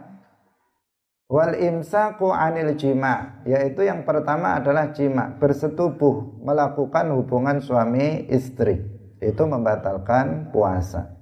wal 1.27 1.53
imsaku 1.55 2.31
anil 2.31 2.75
jima, 2.79 3.43
yaitu 3.43 3.83
yang 3.83 4.07
pertama 4.07 4.55
adalah 4.59 4.95
jima, 4.95 5.35
bersetubuh, 5.35 6.39
melakukan 6.39 7.11
hubungan 7.11 7.59
suami 7.59 8.27
istri. 8.31 8.83
Itu 9.19 9.43
membatalkan 9.49 10.55
puasa. 10.55 11.19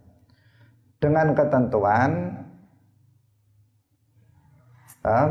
Dengan 1.01 1.33
ketentuan 1.33 2.41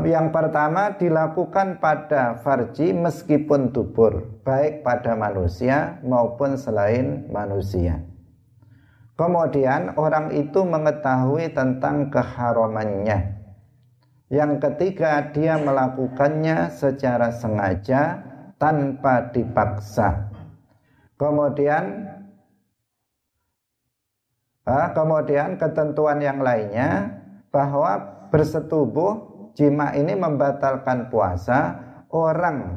yang 0.07 0.31
pertama 0.31 0.95
dilakukan 0.95 1.83
pada 1.83 2.39
farji 2.39 2.95
meskipun 2.95 3.75
tubur, 3.75 4.39
baik 4.47 4.87
pada 4.87 5.19
manusia 5.19 5.99
maupun 5.99 6.55
selain 6.55 7.27
manusia. 7.27 7.99
Kemudian 9.19 9.99
orang 9.99 10.31
itu 10.31 10.63
mengetahui 10.63 11.51
tentang 11.51 12.07
keharamannya. 12.07 13.44
Yang 14.35 14.67
ketiga, 14.67 15.31
dia 15.31 15.55
melakukannya 15.55 16.67
secara 16.67 17.31
sengaja 17.31 18.19
tanpa 18.59 19.31
dipaksa. 19.31 20.27
Kemudian 21.15 22.11
kemudian 24.67 25.55
ketentuan 25.55 26.19
yang 26.19 26.43
lainnya 26.43 27.15
bahwa 27.47 28.27
bersetubuh 28.27 29.23
jima 29.55 29.95
ini 29.95 30.19
membatalkan 30.19 31.07
puasa 31.07 31.79
orang 32.11 32.75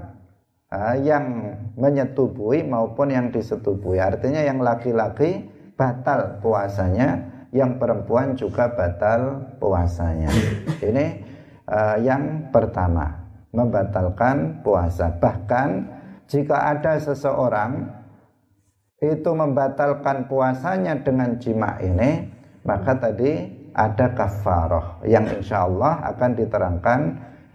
yang 1.02 1.58
menyetubui 1.74 2.62
maupun 2.62 3.10
yang 3.10 3.34
disetubui. 3.34 3.98
Artinya 3.98 4.46
yang 4.46 4.62
laki-laki 4.62 5.50
batal 5.74 6.38
puasanya, 6.38 7.26
yang 7.50 7.82
perempuan 7.82 8.38
juga 8.38 8.70
batal 8.70 9.42
puasanya. 9.58 10.30
Ini 10.78 11.27
uh, 11.68 11.96
yang 12.00 12.48
pertama, 12.48 13.28
membatalkan 13.52 14.64
puasa. 14.64 15.12
Bahkan 15.20 15.68
jika 16.28 16.74
ada 16.74 16.96
seseorang 16.96 17.92
itu 18.98 19.30
membatalkan 19.30 20.26
puasanya 20.26 20.98
dengan 21.04 21.38
jima 21.38 21.78
ini, 21.78 22.26
maka 22.66 22.98
tadi 22.98 23.46
ada 23.76 24.10
kafaroh 24.10 25.06
yang 25.06 25.28
insya 25.30 25.68
Allah 25.68 26.02
akan 26.16 26.30
diterangkan 26.34 27.00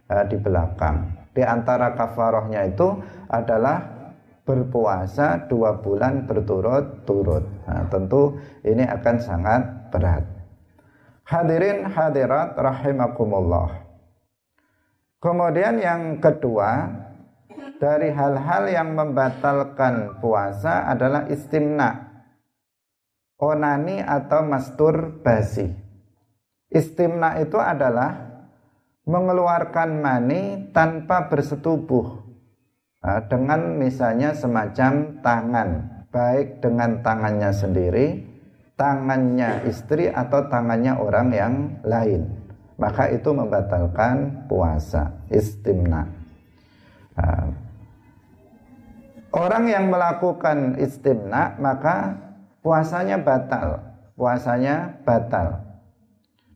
uh, 0.08 0.24
di 0.30 0.38
belakang. 0.40 1.12
Di 1.34 1.42
antara 1.42 1.98
kafarohnya 1.98 2.70
itu 2.70 2.94
adalah 3.28 3.82
berpuasa 4.44 5.48
dua 5.48 5.80
bulan 5.80 6.28
berturut-turut. 6.28 7.44
Nah, 7.68 7.88
tentu 7.88 8.38
ini 8.62 8.84
akan 8.84 9.16
sangat 9.18 9.62
berat. 9.90 10.24
Hadirin 11.24 11.88
hadirat 11.88 12.60
rahimakumullah. 12.60 13.93
Kemudian 15.24 15.80
yang 15.80 16.20
kedua 16.20 16.84
dari 17.80 18.12
hal-hal 18.12 18.68
yang 18.68 18.92
membatalkan 18.92 20.20
puasa 20.20 20.84
adalah 20.84 21.32
istimna. 21.32 22.12
Onani 23.40 24.04
atau 24.04 24.44
masturbasi. 24.44 25.72
Istimna 26.68 27.40
itu 27.40 27.56
adalah 27.56 28.20
mengeluarkan 29.08 30.04
mani 30.04 30.68
tanpa 30.76 31.32
bersetubuh 31.32 32.20
dengan 33.32 33.80
misalnya 33.80 34.36
semacam 34.36 35.24
tangan, 35.24 35.70
baik 36.12 36.60
dengan 36.60 37.00
tangannya 37.00 37.52
sendiri, 37.56 38.08
tangannya 38.76 39.72
istri 39.72 40.12
atau 40.12 40.52
tangannya 40.52 41.00
orang 41.00 41.28
yang 41.32 41.54
lain. 41.88 42.43
Maka 42.84 43.16
itu 43.16 43.32
membatalkan 43.32 44.44
puasa, 44.52 45.24
istimna. 45.32 46.04
Nah, 47.16 47.48
orang 49.32 49.72
yang 49.72 49.88
melakukan 49.88 50.76
istimna 50.76 51.56
maka 51.64 52.20
puasanya 52.60 53.24
batal, 53.24 53.80
puasanya 54.20 55.00
batal 55.08 55.64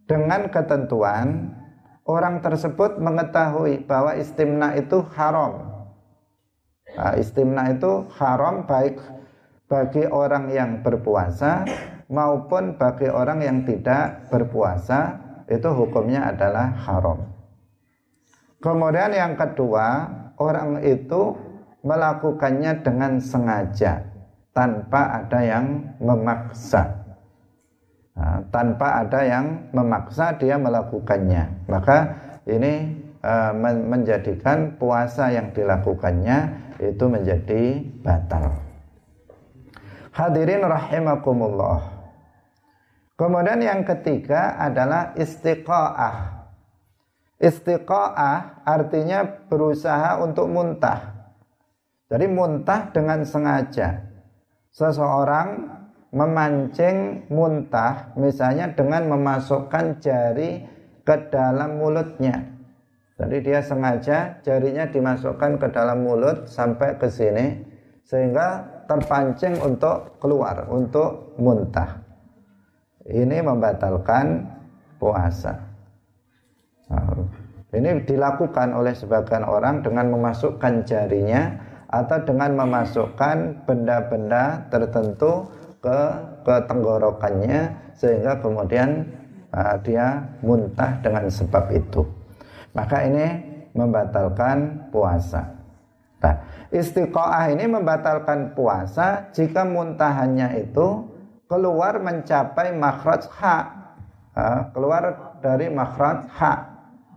dengan 0.04 0.52
ketentuan 0.52 1.56
orang 2.04 2.44
tersebut 2.44 3.00
mengetahui 3.00 3.88
bahwa 3.88 4.16
istimna 4.20 4.76
itu 4.76 5.04
haram. 5.16 5.64
Nah, 6.92 7.16
istimna 7.16 7.72
itu 7.72 8.04
haram 8.20 8.68
baik 8.68 9.00
bagi 9.68 10.04
orang 10.08 10.52
yang 10.52 10.84
berpuasa 10.84 11.64
maupun 12.12 12.76
bagi 12.76 13.12
orang 13.12 13.44
yang 13.44 13.64
tidak 13.64 14.28
berpuasa 14.32 15.27
itu 15.48 15.70
hukumnya 15.72 16.32
adalah 16.32 16.76
haram. 16.88 17.24
Kemudian 18.60 19.16
yang 19.16 19.34
kedua, 19.40 20.12
orang 20.40 20.84
itu 20.84 21.36
melakukannya 21.82 22.84
dengan 22.84 23.20
sengaja 23.24 24.04
tanpa 24.52 25.24
ada 25.24 25.40
yang 25.40 25.96
memaksa. 26.04 27.08
Nah, 28.18 28.42
tanpa 28.50 29.06
ada 29.06 29.22
yang 29.22 29.70
memaksa 29.78 30.34
dia 30.42 30.58
melakukannya 30.58 31.70
maka 31.70 32.18
ini 32.50 32.98
uh, 33.22 33.54
menjadikan 33.62 34.74
puasa 34.82 35.30
yang 35.30 35.54
dilakukannya 35.54 36.50
itu 36.82 37.06
menjadi 37.06 37.78
batal 38.02 38.58
hadirin 40.18 40.66
rahimakumullah 40.66 41.97
kemudian 43.18 43.60
yang 43.60 43.82
ketiga 43.84 44.56
adalah 44.62 45.12
istiqaah 45.18 46.48
istiqaah 47.42 48.64
artinya 48.64 49.26
berusaha 49.50 50.22
untuk 50.22 50.48
muntah 50.48 51.34
jadi 52.08 52.30
muntah 52.30 52.94
dengan 52.96 53.26
sengaja 53.28 54.08
seseorang 54.72 55.78
memancing 56.16 57.28
muntah 57.28 58.16
misalnya 58.16 58.72
dengan 58.72 59.12
memasukkan 59.12 60.00
jari 60.00 60.64
ke 61.04 61.16
dalam 61.32 61.80
mulutnya. 61.80 62.58
Jadi 63.18 63.38
dia 63.42 63.60
sengaja 63.66 64.40
jarinya 64.46 64.86
dimasukkan 64.86 65.58
ke 65.58 65.68
dalam 65.74 66.06
mulut 66.06 66.46
sampai 66.46 67.02
ke 67.02 67.10
sini 67.10 67.66
sehingga 68.06 68.64
terpancing 68.86 69.58
untuk 69.60 70.22
keluar, 70.22 70.70
untuk 70.70 71.36
muntah. 71.42 72.07
Ini 73.08 73.40
membatalkan 73.40 74.44
puasa. 75.00 75.56
Nah, 76.92 77.24
ini 77.72 78.04
dilakukan 78.04 78.76
oleh 78.76 78.92
sebagian 78.92 79.48
orang 79.48 79.80
dengan 79.80 80.12
memasukkan 80.12 80.84
jarinya 80.84 81.56
atau 81.88 82.20
dengan 82.28 82.60
memasukkan 82.60 83.64
benda-benda 83.64 84.68
tertentu 84.68 85.48
ke 85.80 86.00
ke 86.44 86.56
tenggorokannya 86.68 87.92
sehingga 87.96 88.44
kemudian 88.44 89.08
uh, 89.56 89.80
dia 89.84 90.28
muntah 90.44 91.00
dengan 91.00 91.32
sebab 91.32 91.72
itu. 91.72 92.04
Maka 92.76 93.08
ini 93.08 93.28
membatalkan 93.72 94.92
puasa. 94.92 95.48
Nah, 96.18 96.36
istiqoah 96.74 97.56
ini 97.56 97.70
membatalkan 97.72 98.58
puasa 98.58 99.32
jika 99.32 99.64
muntahannya 99.64 100.66
itu 100.66 101.17
keluar 101.48 102.00
mencapai 102.04 102.76
makhraj 102.76 103.28
uh, 103.32 104.72
keluar 104.76 105.04
dari 105.40 105.72
makhraj 105.72 106.28
hak 106.28 106.60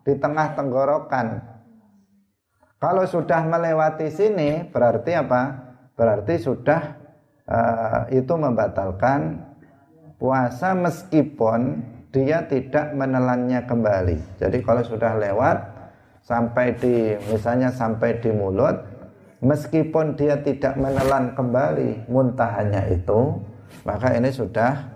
di 0.06 0.14
tengah 0.16 0.54
tenggorokan. 0.54 1.42
Kalau 2.80 3.04
sudah 3.04 3.44
melewati 3.44 4.08
sini 4.08 4.64
berarti 4.70 5.12
apa? 5.12 5.42
Berarti 5.98 6.40
sudah 6.40 6.96
uh, 7.44 8.08
itu 8.08 8.32
membatalkan 8.32 9.44
puasa 10.16 10.72
meskipun 10.72 11.84
dia 12.08 12.46
tidak 12.48 12.96
menelannya 12.96 13.68
kembali. 13.68 14.40
Jadi 14.40 14.58
kalau 14.64 14.80
sudah 14.80 15.12
lewat 15.20 15.58
sampai 16.24 16.72
di 16.80 17.18
misalnya 17.28 17.68
sampai 17.68 18.16
di 18.22 18.32
mulut 18.32 18.80
meskipun 19.40 20.16
dia 20.16 20.40
tidak 20.40 20.76
menelan 20.76 21.32
kembali 21.32 22.08
muntahannya 22.12 22.96
itu, 22.96 23.40
maka 23.86 24.16
ini 24.16 24.30
sudah 24.32 24.86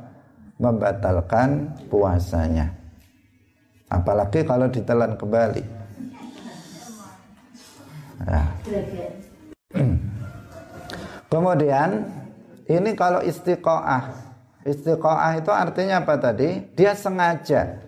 membatalkan 0.60 1.74
puasanya. 1.90 2.72
Apalagi 3.90 4.42
kalau 4.46 4.70
ditelan 4.70 5.14
kembali. 5.18 5.64
Nah. 8.24 8.48
Kemudian 11.32 11.90
ini 12.70 12.90
kalau 12.94 13.18
istiqoah 13.20 14.22
Istiqoah 14.64 15.44
itu 15.44 15.52
artinya 15.52 16.00
apa 16.00 16.16
tadi? 16.16 16.72
Dia 16.72 16.96
sengaja 16.96 17.84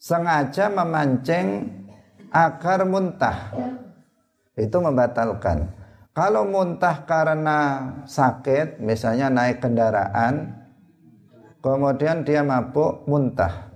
sengaja 0.00 0.72
memancing 0.72 1.68
agar 2.32 2.88
muntah. 2.88 3.52
Itu 4.56 4.80
membatalkan. 4.80 5.68
Kalau 6.10 6.42
muntah 6.42 7.06
karena 7.06 7.58
sakit, 8.02 8.82
misalnya 8.82 9.30
naik 9.30 9.62
kendaraan, 9.62 10.58
kemudian 11.62 12.26
dia 12.26 12.42
mabuk 12.42 13.06
muntah 13.06 13.70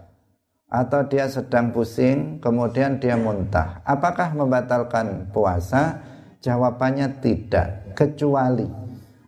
atau 0.67 1.07
dia 1.07 1.31
sedang 1.31 1.71
pusing, 1.71 2.43
kemudian 2.43 2.99
dia 2.99 3.15
muntah. 3.15 3.79
Apakah 3.87 4.35
membatalkan 4.35 5.31
puasa? 5.31 6.03
Jawabannya 6.43 7.25
tidak, 7.25 7.97
kecuali 7.97 8.69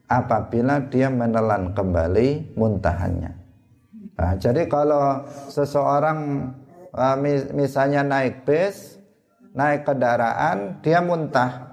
apabila 0.04 0.84
dia 0.86 1.08
menelan 1.08 1.72
kembali 1.72 2.58
muntahannya. 2.58 3.32
Nah, 4.16 4.32
jadi 4.36 4.68
kalau 4.68 5.24
seseorang 5.48 6.50
uh, 6.92 7.16
misalnya 7.52 8.04
naik 8.04 8.44
bis, 8.48 8.96
naik 9.52 9.84
kendaraan, 9.84 10.80
dia 10.80 11.00
muntah. 11.00 11.65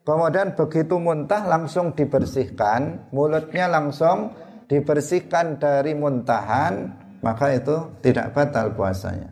Kemudian 0.00 0.56
begitu 0.56 0.96
muntah 0.96 1.44
langsung 1.44 1.92
dibersihkan, 1.92 3.12
mulutnya 3.12 3.68
langsung 3.68 4.32
dibersihkan 4.64 5.60
dari 5.60 5.92
muntahan, 5.92 6.88
maka 7.20 7.52
itu 7.52 8.00
tidak 8.00 8.32
batal 8.32 8.72
puasanya. 8.72 9.28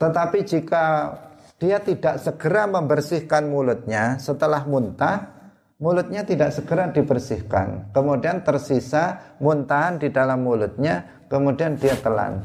Tetapi 0.00 0.38
jika 0.48 1.12
dia 1.60 1.76
tidak 1.84 2.24
segera 2.24 2.64
membersihkan 2.64 3.52
mulutnya 3.52 4.16
setelah 4.16 4.64
muntah, 4.64 5.28
mulutnya 5.76 6.24
tidak 6.24 6.56
segera 6.56 6.88
dibersihkan. 6.88 7.92
Kemudian 7.92 8.40
tersisa 8.40 9.36
muntahan 9.44 10.00
di 10.00 10.08
dalam 10.08 10.40
mulutnya, 10.40 11.26
kemudian 11.28 11.76
dia 11.76 12.00
telan. 12.00 12.40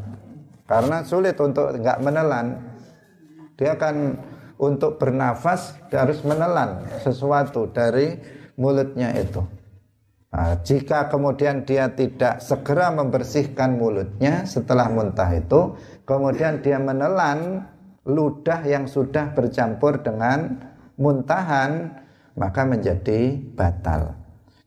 Karena 0.67 0.99
sulit 1.07 1.39
untuk 1.39 1.79
nggak 1.79 2.03
menelan. 2.03 2.59
Dia 3.55 3.79
akan 3.79 4.19
untuk 4.55 4.97
bernafas 5.01 5.75
harus 5.91 6.23
menelan 6.23 6.87
sesuatu 7.03 7.67
dari 7.71 8.15
mulutnya 8.55 9.11
itu. 9.15 9.43
Nah, 10.35 10.59
jika 10.67 11.07
kemudian 11.07 11.63
dia 11.63 11.87
tidak 11.95 12.43
segera 12.43 12.91
membersihkan 12.91 13.79
mulutnya 13.79 14.43
setelah 14.43 14.91
muntah 14.91 15.31
itu, 15.31 15.79
kemudian 16.03 16.59
dia 16.59 16.75
menelan 16.75 17.63
ludah 18.03 18.61
yang 18.67 18.85
sudah 18.85 19.31
bercampur 19.31 20.03
dengan 20.03 20.59
muntahan 20.99 22.03
maka 22.35 22.67
menjadi 22.67 23.39
batal. 23.55 24.11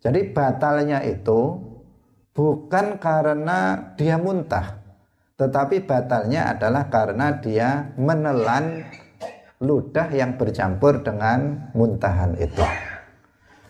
Jadi 0.01 0.33
batalnya 0.33 1.05
itu 1.05 1.61
bukan 2.33 2.97
karena 2.97 3.93
dia 3.99 4.17
muntah, 4.17 4.81
tetapi 5.37 5.85
batalnya 5.85 6.57
adalah 6.57 6.89
karena 6.89 7.37
dia 7.45 7.93
menelan 8.01 8.89
ludah 9.59 10.09
yang 10.15 10.39
bercampur 10.39 11.03
dengan 11.03 11.71
muntahan 11.75 12.39
itu. 12.39 12.63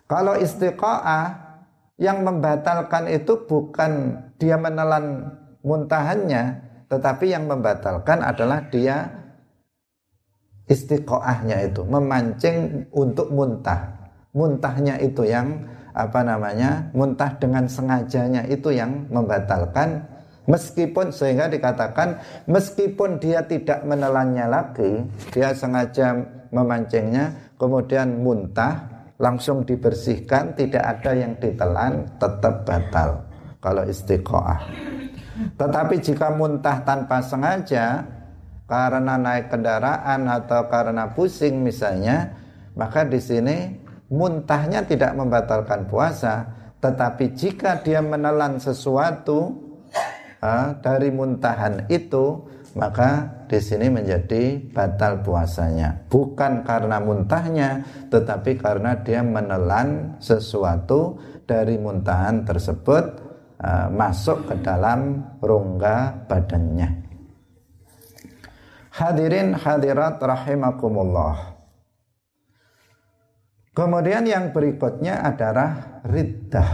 Kalau 0.09 0.37
istiqoah 0.37 1.49
yang 1.97 2.25
membatalkan 2.25 3.09
itu 3.11 3.45
bukan 3.49 4.23
dia 4.37 4.57
menelan 4.57 5.33
muntahannya, 5.65 6.65
tetapi 6.89 7.33
yang 7.33 7.49
membatalkan 7.49 8.25
adalah 8.25 8.69
dia 8.69 9.09
istiqoahnya 10.69 11.73
itu 11.73 11.85
memancing 11.85 12.89
untuk 12.93 13.33
muntah 13.33 13.99
muntahnya 14.39 15.01
itu 15.01 15.25
yang 15.25 15.67
apa 15.97 16.21
namanya 16.23 16.93
muntah 16.93 17.35
dengan 17.41 17.67
sengajanya 17.67 18.47
itu 18.47 18.71
yang 18.71 19.09
membatalkan 19.11 20.05
meskipun 20.49 21.13
sehingga 21.13 21.47
dikatakan 21.53 22.19
meskipun 22.49 23.21
dia 23.21 23.45
tidak 23.45 23.85
menelannya 23.85 24.47
lagi 24.49 25.05
dia 25.31 25.53
sengaja 25.53 26.17
memancingnya 26.49 27.55
kemudian 27.61 28.25
muntah 28.25 28.99
langsung 29.19 29.67
dibersihkan 29.67 30.55
tidak 30.55 30.83
ada 30.83 31.13
yang 31.13 31.35
ditelan 31.37 32.07
tetap 32.17 32.65
batal 32.65 33.29
kalau 33.59 33.83
istiqoah. 33.85 34.63
Tetapi 35.59 35.95
jika 36.03 36.35
muntah 36.35 36.83
tanpa 36.83 37.23
sengaja 37.23 38.07
karena 38.67 39.15
naik 39.19 39.51
kendaraan 39.51 40.27
atau 40.27 40.67
karena 40.67 41.11
pusing 41.15 41.63
misalnya, 41.63 42.35
maka 42.75 43.07
di 43.07 43.19
sini 43.19 43.75
muntahnya 44.11 44.87
tidak 44.87 45.15
membatalkan 45.15 45.87
puasa, 45.87 46.47
tetapi 46.79 47.35
jika 47.35 47.83
dia 47.83 48.03
menelan 48.03 48.59
sesuatu 48.59 49.68
dari 50.79 51.11
muntahan 51.11 51.91
itu, 51.91 52.47
maka 52.79 53.43
di 53.51 53.59
sini 53.59 53.91
menjadi 53.91 54.61
batal 54.71 55.27
puasanya. 55.27 56.07
Bukan 56.07 56.63
karena 56.63 57.03
muntahnya, 57.03 57.83
tetapi 58.07 58.55
karena 58.61 59.03
dia 59.03 59.25
menelan 59.25 60.21
sesuatu 60.23 61.19
dari 61.49 61.81
muntahan 61.81 62.47
tersebut 62.47 63.05
uh, 63.65 63.89
masuk 63.91 64.47
ke 64.47 64.55
dalam 64.63 65.27
rongga 65.43 66.29
badannya. 66.31 67.09
Hadirin 68.95 69.55
hadirat 69.55 70.19
rahimakumullah. 70.19 71.59
Kemudian 73.71 74.27
yang 74.27 74.51
berikutnya 74.51 75.23
adalah 75.23 76.03
riddah. 76.03 76.71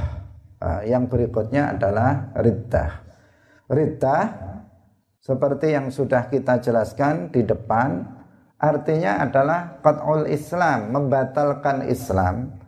Ah, 0.56 0.80
yang 0.88 1.04
berikutnya 1.04 1.76
adalah 1.76 2.32
riddah. 2.32 3.03
Riddah 3.64 4.24
seperti 5.24 5.72
yang 5.72 5.88
sudah 5.88 6.28
kita 6.28 6.60
jelaskan 6.60 7.32
di 7.32 7.40
depan 7.40 8.04
artinya 8.60 9.24
adalah 9.24 9.80
qat'ul 9.80 10.28
Islam, 10.28 10.92
membatalkan 10.92 11.88
Islam 11.88 12.64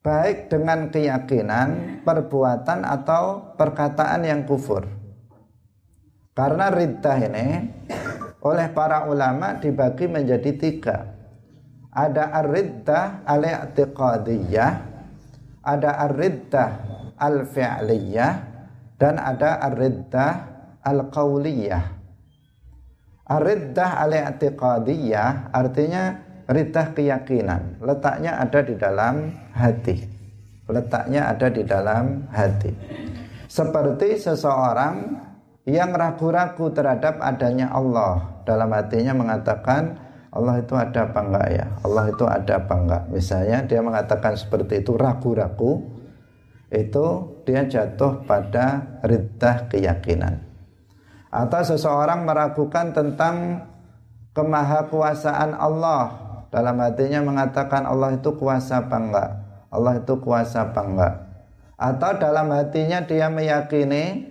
baik 0.00 0.48
dengan 0.48 0.88
keyakinan, 0.88 2.00
perbuatan 2.02 2.88
atau 2.88 3.54
perkataan 3.54 4.24
yang 4.24 4.48
kufur. 4.48 4.88
Karena 6.32 6.72
riddah 6.72 7.18
ini 7.20 7.48
oleh 8.40 8.66
para 8.72 9.04
ulama 9.04 9.60
dibagi 9.60 10.08
menjadi 10.08 10.56
tiga. 10.56 11.04
Ada 11.90 12.32
ar-riddah 12.32 13.28
al-i'tiqadiyah, 13.28 14.72
ada 15.60 15.90
ar-riddah 16.08 16.70
al-fi'liyah, 17.20 18.32
dan 19.00 19.16
ada 19.16 19.56
ar-riddah 19.64 20.32
al-qawliyah. 20.84 21.84
Ar-riddah 23.24 23.90
al-i'tiqadiyah 24.04 25.56
artinya 25.56 26.20
riddah 26.44 26.92
keyakinan. 26.92 27.80
Letaknya 27.80 28.36
ada 28.36 28.60
di 28.60 28.74
dalam 28.76 29.32
hati. 29.56 29.96
Letaknya 30.68 31.32
ada 31.32 31.48
di 31.48 31.62
dalam 31.64 32.28
hati. 32.28 32.70
Seperti 33.50 34.20
seseorang 34.20 35.18
yang 35.64 35.96
ragu-ragu 35.96 36.70
terhadap 36.70 37.18
adanya 37.18 37.72
Allah 37.72 38.42
dalam 38.44 38.70
hatinya 38.70 39.16
mengatakan 39.16 39.98
Allah 40.30 40.62
itu 40.62 40.74
ada 40.78 41.10
apa 41.10 41.20
enggak 41.26 41.48
ya 41.50 41.66
Allah 41.82 42.04
itu 42.06 42.24
ada 42.24 42.52
apa 42.62 42.74
enggak 42.78 43.02
misalnya 43.10 43.58
dia 43.66 43.80
mengatakan 43.82 44.38
seperti 44.38 44.80
itu 44.82 44.94
ragu-ragu 44.94 45.84
itu 46.70 47.06
dia 47.44 47.64
jatuh 47.66 48.24
pada 48.24 49.00
riddah 49.04 49.68
keyakinan. 49.70 50.42
Atau 51.30 51.62
seseorang 51.62 52.26
meragukan 52.26 52.90
tentang 52.90 53.66
kemahakuasaan 54.34 55.54
Allah. 55.54 56.30
Dalam 56.50 56.82
hatinya 56.82 57.22
mengatakan 57.22 57.86
Allah 57.86 58.18
itu 58.18 58.34
kuasa 58.34 58.82
apa 58.82 58.98
enggak? 58.98 59.30
Allah 59.70 60.02
itu 60.02 60.14
kuasa 60.18 60.66
apa 60.66 60.82
enggak? 60.82 61.14
Atau 61.78 62.10
dalam 62.18 62.50
hatinya 62.50 63.06
dia 63.06 63.30
meyakini 63.30 64.26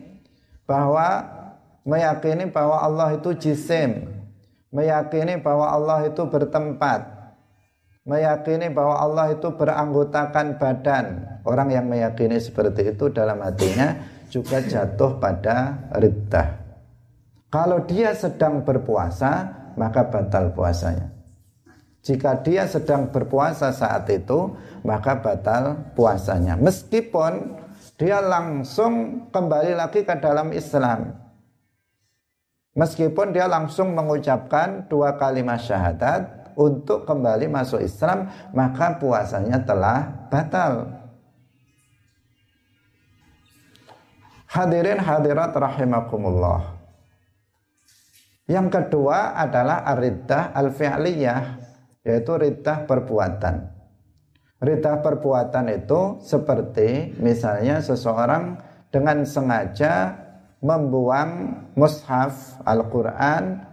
bahwa 0.67 1.23
meyakini 1.87 2.51
bahwa 2.51 2.83
Allah 2.83 3.15
itu 3.15 3.31
jisim. 3.39 4.05
Meyakini 4.69 5.39
bahwa 5.39 5.71
Allah 5.71 6.11
itu 6.11 6.21
bertempat. 6.27 7.07
Meyakini 8.03 8.69
bahwa 8.69 8.99
Allah 8.99 9.33
itu 9.33 9.47
beranggotakan 9.55 10.59
badan 10.59 11.38
orang 11.49 11.73
yang 11.73 11.89
meyakini 11.89 12.37
seperti 12.37 12.93
itu 12.93 13.09
dalam 13.09 13.41
hatinya 13.41 13.97
juga 14.29 14.61
jatuh 14.61 15.17
pada 15.17 15.89
riddah 15.97 16.69
kalau 17.49 17.81
dia 17.89 18.13
sedang 18.13 18.61
berpuasa, 18.61 19.49
maka 19.73 20.05
batal 20.05 20.53
puasanya. 20.53 21.09
Jika 22.05 22.45
dia 22.45 22.69
sedang 22.69 23.09
berpuasa 23.09 23.73
saat 23.73 24.05
itu, 24.13 24.53
maka 24.85 25.17
batal 25.17 25.89
puasanya. 25.97 26.61
Meskipun 26.61 27.57
dia 27.97 28.21
langsung 28.21 29.25
kembali 29.33 29.73
lagi 29.73 30.05
ke 30.05 30.15
dalam 30.21 30.53
Islam. 30.53 31.09
Meskipun 32.77 33.33
dia 33.33 33.49
langsung 33.49 33.97
mengucapkan 33.97 34.85
dua 34.85 35.17
kalimat 35.17 35.57
syahadat 35.57 36.53
untuk 36.53 37.03
kembali 37.09 37.49
masuk 37.49 37.81
Islam, 37.81 38.29
maka 38.53 38.93
puasanya 39.01 39.57
telah 39.65 40.29
batal. 40.29 40.98
Hadirin 44.49 44.97
hadirat 44.97 45.53
rahimakumullah. 45.53 46.73
Yang 48.49 48.67
kedua 48.81 49.37
adalah 49.37 49.85
aridah 49.85 50.57
al-fi'liyah 50.57 51.41
yaitu 52.01 52.33
riddah 52.33 52.89
perbuatan. 52.89 53.69
Riddah 54.57 55.05
perbuatan 55.05 55.69
itu 55.69 56.17
seperti 56.25 57.13
misalnya 57.21 57.77
seseorang 57.77 58.57
dengan 58.89 59.21
sengaja 59.21 60.17
membuang 60.65 61.53
mushaf 61.77 62.57
Al-Qur'an 62.65 63.69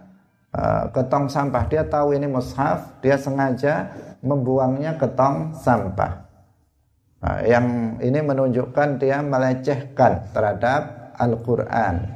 eh, 0.53 0.83
ke 0.93 1.01
tong 1.09 1.25
sampah. 1.25 1.65
Dia 1.73 1.89
tahu 1.89 2.13
ini 2.13 2.29
mushaf, 2.29 3.01
dia 3.01 3.17
sengaja 3.17 3.97
membuangnya 4.21 4.93
ke 4.93 5.09
tong 5.17 5.57
sampah. 5.57 6.26
Nah, 7.27 7.43
yang 7.43 7.99
ini 7.99 8.23
menunjukkan 8.23 9.03
dia 9.03 9.19
melecehkan 9.19 10.31
terhadap 10.31 11.11
Al-Qur'an 11.19 12.07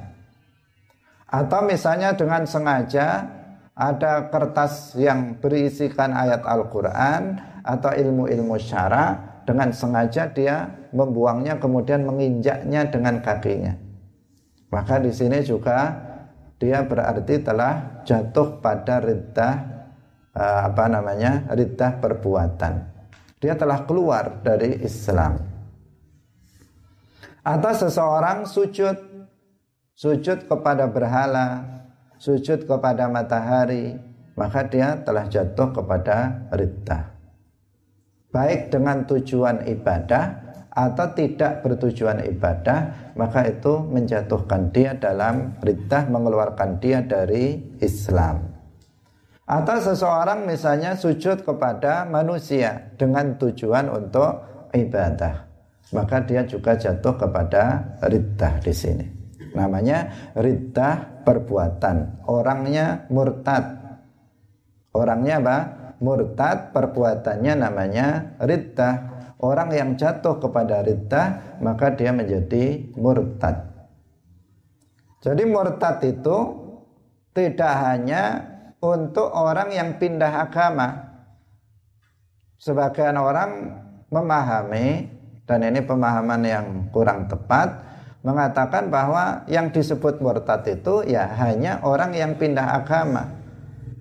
atau 1.28 1.60
misalnya 1.68 2.16
dengan 2.16 2.48
sengaja 2.48 3.28
ada 3.76 4.32
kertas 4.32 4.96
yang 4.96 5.36
berisikan 5.36 6.16
ayat 6.16 6.48
Al-Quran 6.48 7.44
atau 7.60 7.92
ilmu-ilmu 7.92 8.56
syara 8.56 9.20
dengan 9.44 9.76
sengaja 9.76 10.32
dia 10.32 10.72
membuangnya 10.96 11.60
kemudian 11.60 12.08
menginjaknya 12.08 12.88
dengan 12.88 13.20
kakinya. 13.20 13.76
Maka 14.72 15.04
di 15.04 15.12
sini 15.12 15.44
juga 15.44 15.92
dia 16.56 16.88
berarti 16.88 17.36
telah 17.44 18.04
jatuh 18.08 18.64
pada 18.64 19.04
riddah 19.04 19.56
eh, 20.40 20.60
apa 20.72 20.88
namanya 20.88 21.52
riddah 21.52 22.00
perbuatan. 22.00 22.91
Dia 23.42 23.58
telah 23.58 23.84
keluar 23.90 24.46
dari 24.46 24.86
Islam. 24.86 25.42
Atau 27.42 27.74
seseorang 27.74 28.46
sujud 28.46 28.94
sujud 29.98 30.46
kepada 30.46 30.86
berhala, 30.86 31.66
sujud 32.22 32.70
kepada 32.70 33.10
matahari, 33.10 33.98
maka 34.38 34.62
dia 34.70 34.98
telah 35.02 35.26
jatuh 35.26 35.74
kepada 35.74 36.46
riddah. 36.54 37.18
Baik 38.30 38.70
dengan 38.70 39.10
tujuan 39.10 39.66
ibadah 39.68 40.54
atau 40.72 41.08
tidak 41.18 41.66
bertujuan 41.66 42.24
ibadah, 42.30 43.12
maka 43.18 43.44
itu 43.50 43.84
menjatuhkan 43.90 44.72
dia 44.72 44.96
dalam 44.96 45.58
riddah, 45.60 46.08
mengeluarkan 46.08 46.80
dia 46.80 47.04
dari 47.04 47.60
Islam. 47.82 48.51
Atau 49.46 49.78
seseorang 49.82 50.46
misalnya 50.46 50.96
sujud 50.96 51.44
kepada 51.44 52.06
manusia 52.08 52.94
dengan 52.96 53.36
tujuan 53.36 53.90
untuk 53.90 54.32
ibadah, 54.72 55.44
maka 55.92 56.24
dia 56.24 56.46
juga 56.48 56.78
jatuh 56.78 57.20
kepada 57.20 57.98
riddah 58.06 58.54
di 58.64 58.74
sini. 58.74 59.06
Namanya 59.52 60.32
riddah 60.38 61.26
perbuatan. 61.28 62.24
Orangnya 62.32 63.04
murtad. 63.12 63.66
Orangnya 64.96 65.44
apa? 65.44 65.58
Murtad 66.00 66.72
perbuatannya 66.72 67.54
namanya 67.60 68.38
riddah. 68.40 68.96
Orang 69.42 69.74
yang 69.74 69.98
jatuh 69.98 70.38
kepada 70.38 70.86
riddah 70.86 71.60
maka 71.60 71.92
dia 71.98 72.14
menjadi 72.14 72.94
murtad. 72.96 73.68
Jadi 75.22 75.44
murtad 75.46 76.02
itu 76.08 76.38
tidak 77.36 77.74
hanya 77.86 78.51
untuk 78.82 79.30
orang 79.30 79.70
yang 79.70 80.02
pindah 80.02 80.50
agama 80.50 81.12
sebagian 82.58 83.18
orang 83.18 83.78
memahami 84.10 85.06
dan 85.46 85.66
ini 85.66 85.82
pemahaman 85.86 86.42
yang 86.46 86.66
kurang 86.90 87.30
tepat 87.30 87.82
mengatakan 88.22 88.94
bahwa 88.94 89.46
yang 89.50 89.74
disebut 89.74 90.22
murtad 90.22 90.62
itu 90.70 91.06
ya 91.10 91.26
hanya 91.42 91.82
orang 91.82 92.14
yang 92.14 92.38
pindah 92.38 92.82
agama. 92.82 93.38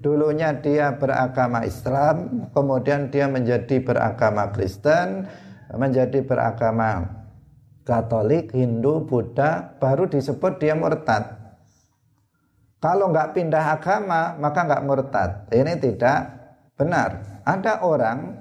Dulunya 0.01 0.57
dia 0.57 0.97
beragama 0.97 1.65
Islam, 1.69 2.49
kemudian 2.57 3.13
dia 3.13 3.29
menjadi 3.29 3.85
beragama 3.85 4.49
Kristen, 4.49 5.29
menjadi 5.77 6.25
beragama 6.25 7.21
Katolik, 7.85 8.53
Hindu, 8.53 9.05
Buddha, 9.05 9.77
baru 9.77 10.09
disebut 10.09 10.57
dia 10.57 10.73
murtad. 10.73 11.40
Kalau 12.81 13.13
nggak 13.13 13.37
pindah 13.37 13.77
agama, 13.77 14.41
maka 14.41 14.65
nggak 14.65 14.85
murtad. 14.89 15.31
Ini 15.53 15.77
tidak 15.77 16.21
benar. 16.81 17.45
Ada 17.45 17.85
orang 17.85 18.41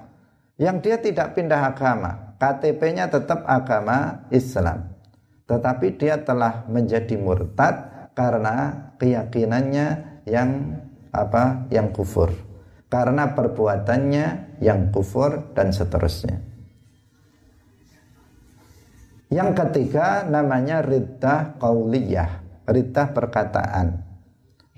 yang 0.56 0.80
dia 0.80 0.95
tidak 0.95 1.36
pindah 1.36 1.75
agama, 1.75 2.39
KTP-nya 2.39 3.12
tetap 3.12 3.43
agama 3.43 4.23
Islam. 4.32 4.95
Tetapi 5.43 5.88
dia 5.99 6.23
telah 6.23 6.63
menjadi 6.71 7.19
murtad 7.19 8.08
karena 8.15 8.95
keyakinannya 8.95 9.88
yang 10.23 10.80
apa? 11.12 11.67
Yang 11.67 11.99
kufur. 11.99 12.32
Karena 12.88 13.36
perbuatannya 13.36 14.56
yang 14.63 14.88
kufur 14.95 15.52
dan 15.52 15.75
seterusnya. 15.75 16.39
Yang 19.30 19.52
ketiga 19.62 20.25
namanya 20.25 20.82
riddah 20.82 21.60
qauliyah 21.62 22.49
riddah 22.65 23.08
perkataan 23.13 24.08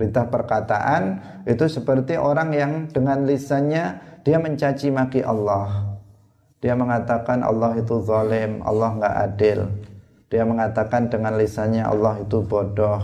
riddah 0.02 0.26
perkataan 0.34 1.04
itu 1.46 1.70
seperti 1.70 2.18
orang 2.18 2.50
yang 2.58 2.72
dengan 2.90 3.22
lisannya 3.30 4.02
dia 4.26 4.42
mencaci 4.42 4.90
maki 4.90 5.22
Allah 5.22 5.94
dia 6.58 6.74
mengatakan 6.74 7.46
Allah 7.46 7.78
itu 7.78 8.02
zalim 8.02 8.66
Allah 8.66 8.90
nggak 8.98 9.16
adil 9.30 9.70
dia 10.32 10.48
mengatakan 10.48 11.12
dengan 11.12 11.36
lisannya 11.36 11.84
Allah 11.84 12.24
itu 12.24 12.40
bodoh. 12.40 13.04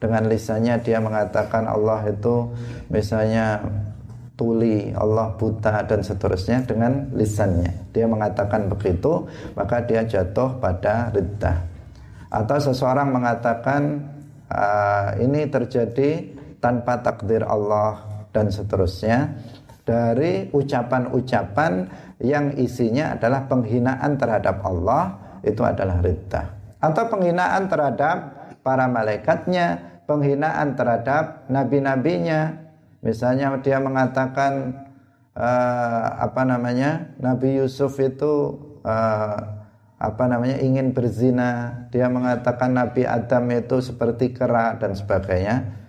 Dengan 0.00 0.24
lisannya 0.24 0.80
dia 0.80 0.98
mengatakan 1.04 1.68
Allah 1.68 2.00
itu 2.08 2.48
misalnya 2.88 3.60
tuli, 4.40 4.88
Allah 4.96 5.36
buta 5.36 5.84
dan 5.84 6.00
seterusnya 6.00 6.64
dengan 6.64 7.12
lisannya. 7.12 7.92
Dia 7.92 8.08
mengatakan 8.08 8.72
begitu, 8.72 9.28
maka 9.52 9.84
dia 9.84 10.00
jatuh 10.08 10.56
pada 10.58 11.12
riddah. 11.12 11.60
Atau 12.32 12.72
seseorang 12.72 13.12
mengatakan 13.12 14.08
uh, 14.48 15.12
ini 15.20 15.44
terjadi 15.52 16.31
tanpa 16.62 17.02
takdir 17.02 17.42
Allah 17.42 18.06
dan 18.30 18.48
seterusnya 18.48 19.34
dari 19.82 20.46
ucapan-ucapan 20.54 21.90
yang 22.22 22.54
isinya 22.54 23.18
adalah 23.18 23.50
penghinaan 23.50 24.14
terhadap 24.14 24.62
Allah 24.62 25.18
itu 25.42 25.66
adalah 25.66 25.98
riddah 25.98 26.62
atau 26.82 27.06
penghinaan 27.06 27.70
terhadap 27.70 28.18
para 28.66 28.90
malaikatnya, 28.90 30.02
penghinaan 30.10 30.74
terhadap 30.74 31.46
nabi-nabinya. 31.46 32.58
Misalnya 33.06 33.54
dia 33.62 33.78
mengatakan 33.78 34.82
uh, 35.38 36.06
apa 36.18 36.42
namanya? 36.42 37.14
Nabi 37.22 37.62
Yusuf 37.62 37.98
itu 38.02 38.58
uh, 38.82 39.38
apa 40.02 40.24
namanya? 40.26 40.58
ingin 40.58 40.90
berzina. 40.90 41.86
Dia 41.94 42.10
mengatakan 42.10 42.74
Nabi 42.74 43.06
Adam 43.06 43.46
itu 43.54 43.78
seperti 43.78 44.34
kera 44.34 44.74
dan 44.74 44.98
sebagainya. 44.98 45.81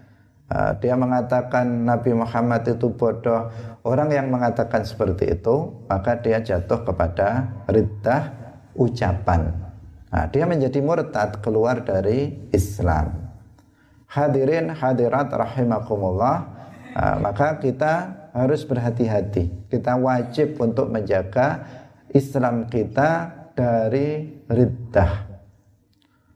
Uh, 0.54 0.78
dia 0.78 0.94
mengatakan 0.94 1.66
Nabi 1.66 2.14
Muhammad 2.14 2.62
itu 2.70 2.94
bodoh. 2.94 3.50
Orang 3.82 4.14
yang 4.14 4.30
mengatakan 4.30 4.86
seperti 4.86 5.34
itu, 5.34 5.74
maka 5.90 6.22
dia 6.22 6.38
jatuh 6.46 6.86
kepada 6.86 7.50
riddah 7.66 8.30
ucapan 8.78 9.64
Nah, 10.14 10.30
dia 10.30 10.46
menjadi 10.46 10.78
murtad 10.78 11.42
keluar 11.42 11.82
dari 11.82 12.38
Islam. 12.54 13.34
Hadirin 14.06 14.70
hadirat 14.70 15.34
rahimakumullah, 15.34 16.38
nah, 16.94 17.18
maka 17.18 17.58
kita 17.58 18.14
harus 18.30 18.62
berhati-hati. 18.62 19.74
Kita 19.74 19.98
wajib 19.98 20.62
untuk 20.62 20.94
menjaga 20.94 21.66
Islam 22.14 22.70
kita 22.70 23.34
dari 23.58 24.38
riddah. 24.46 25.33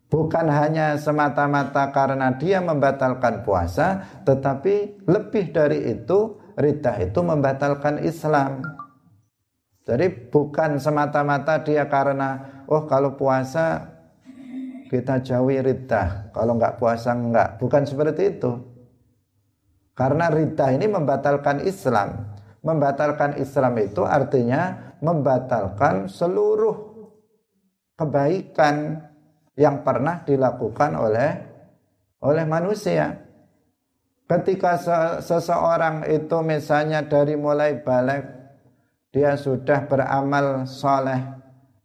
Bukan 0.08 0.48
hanya 0.48 0.96
semata-mata 0.96 1.92
karena 1.92 2.32
dia 2.40 2.64
membatalkan 2.64 3.44
puasa, 3.44 4.08
tetapi 4.24 5.04
lebih 5.04 5.52
dari 5.52 5.84
itu, 5.92 6.40
riddah 6.56 6.96
itu 7.04 7.20
membatalkan 7.20 8.00
Islam. 8.00 8.64
Jadi 9.84 10.32
bukan 10.32 10.80
semata-mata 10.80 11.60
dia 11.60 11.92
karena, 11.92 12.64
oh 12.72 12.88
kalau 12.88 13.20
puasa 13.20 13.84
kita 14.88 15.20
jauhi 15.20 15.60
riddah, 15.60 16.32
kalau 16.32 16.56
nggak 16.56 16.80
puasa 16.80 17.12
nggak. 17.12 17.60
Bukan 17.60 17.84
seperti 17.84 18.40
itu. 18.40 18.52
Karena 19.92 20.32
riddah 20.32 20.72
ini 20.72 20.88
membatalkan 20.88 21.68
Islam. 21.68 22.32
Membatalkan 22.64 23.36
Islam 23.44 23.76
itu 23.80 24.08
artinya 24.08 24.96
membatalkan 25.04 26.08
seluruh 26.08 26.96
kebaikan 27.96 29.07
yang 29.58 29.82
pernah 29.82 30.22
dilakukan 30.22 30.94
oleh 30.94 31.32
oleh 32.22 32.46
manusia. 32.46 33.26
Ketika 34.28 34.78
seseorang 35.24 36.06
itu 36.06 36.38
misalnya 36.46 37.02
dari 37.04 37.34
mulai 37.34 37.80
balik 37.82 38.38
dia 39.12 39.34
sudah 39.40 39.88
beramal 39.88 40.68
soleh, 40.70 41.18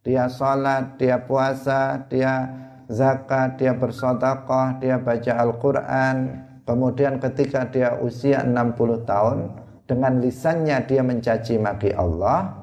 dia 0.05 0.27
sholat, 0.27 0.99
dia 0.99 1.17
puasa, 1.23 2.03
dia 2.11 2.45
zakat, 2.91 3.57
dia 3.57 3.73
bersodakoh, 3.73 4.77
dia 4.83 4.99
baca 4.99 5.33
Al-Quran, 5.39 6.15
kemudian 6.67 7.17
ketika 7.17 7.65
dia 7.71 7.95
usia 8.03 8.43
60 8.43 9.07
tahun, 9.07 9.37
dengan 9.87 10.19
lisannya 10.19 10.83
dia 10.83 11.01
mencaci 11.01 11.55
maki 11.57 11.95
Allah, 11.95 12.53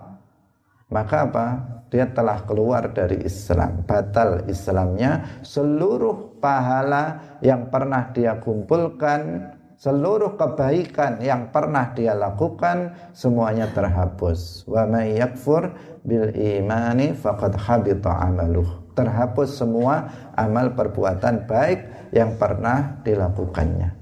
maka 0.92 1.16
apa? 1.26 1.46
Dia 1.90 2.06
telah 2.14 2.46
keluar 2.46 2.94
dari 2.94 3.26
Islam, 3.26 3.82
batal 3.82 4.46
Islamnya, 4.46 5.42
seluruh 5.42 6.38
pahala 6.38 7.36
yang 7.42 7.66
pernah 7.66 8.14
dia 8.14 8.38
kumpulkan, 8.38 9.50
seluruh 9.74 10.38
kebaikan 10.38 11.18
yang 11.18 11.50
pernah 11.50 11.90
dia 11.90 12.14
lakukan 12.14 12.94
semuanya 13.10 13.66
terhapus. 13.74 14.64
Wa 14.70 14.86
may 14.86 15.18
yakfur 15.18 15.74
bil 16.06 16.30
imani 16.30 17.10
faqad 17.12 17.58
habita 17.58 18.22
amaluh. 18.22 18.94
Terhapus 18.94 19.58
semua 19.58 20.06
amal 20.38 20.78
perbuatan 20.78 21.46
baik 21.50 22.12
yang 22.14 22.38
pernah 22.38 23.02
dilakukannya. 23.02 23.98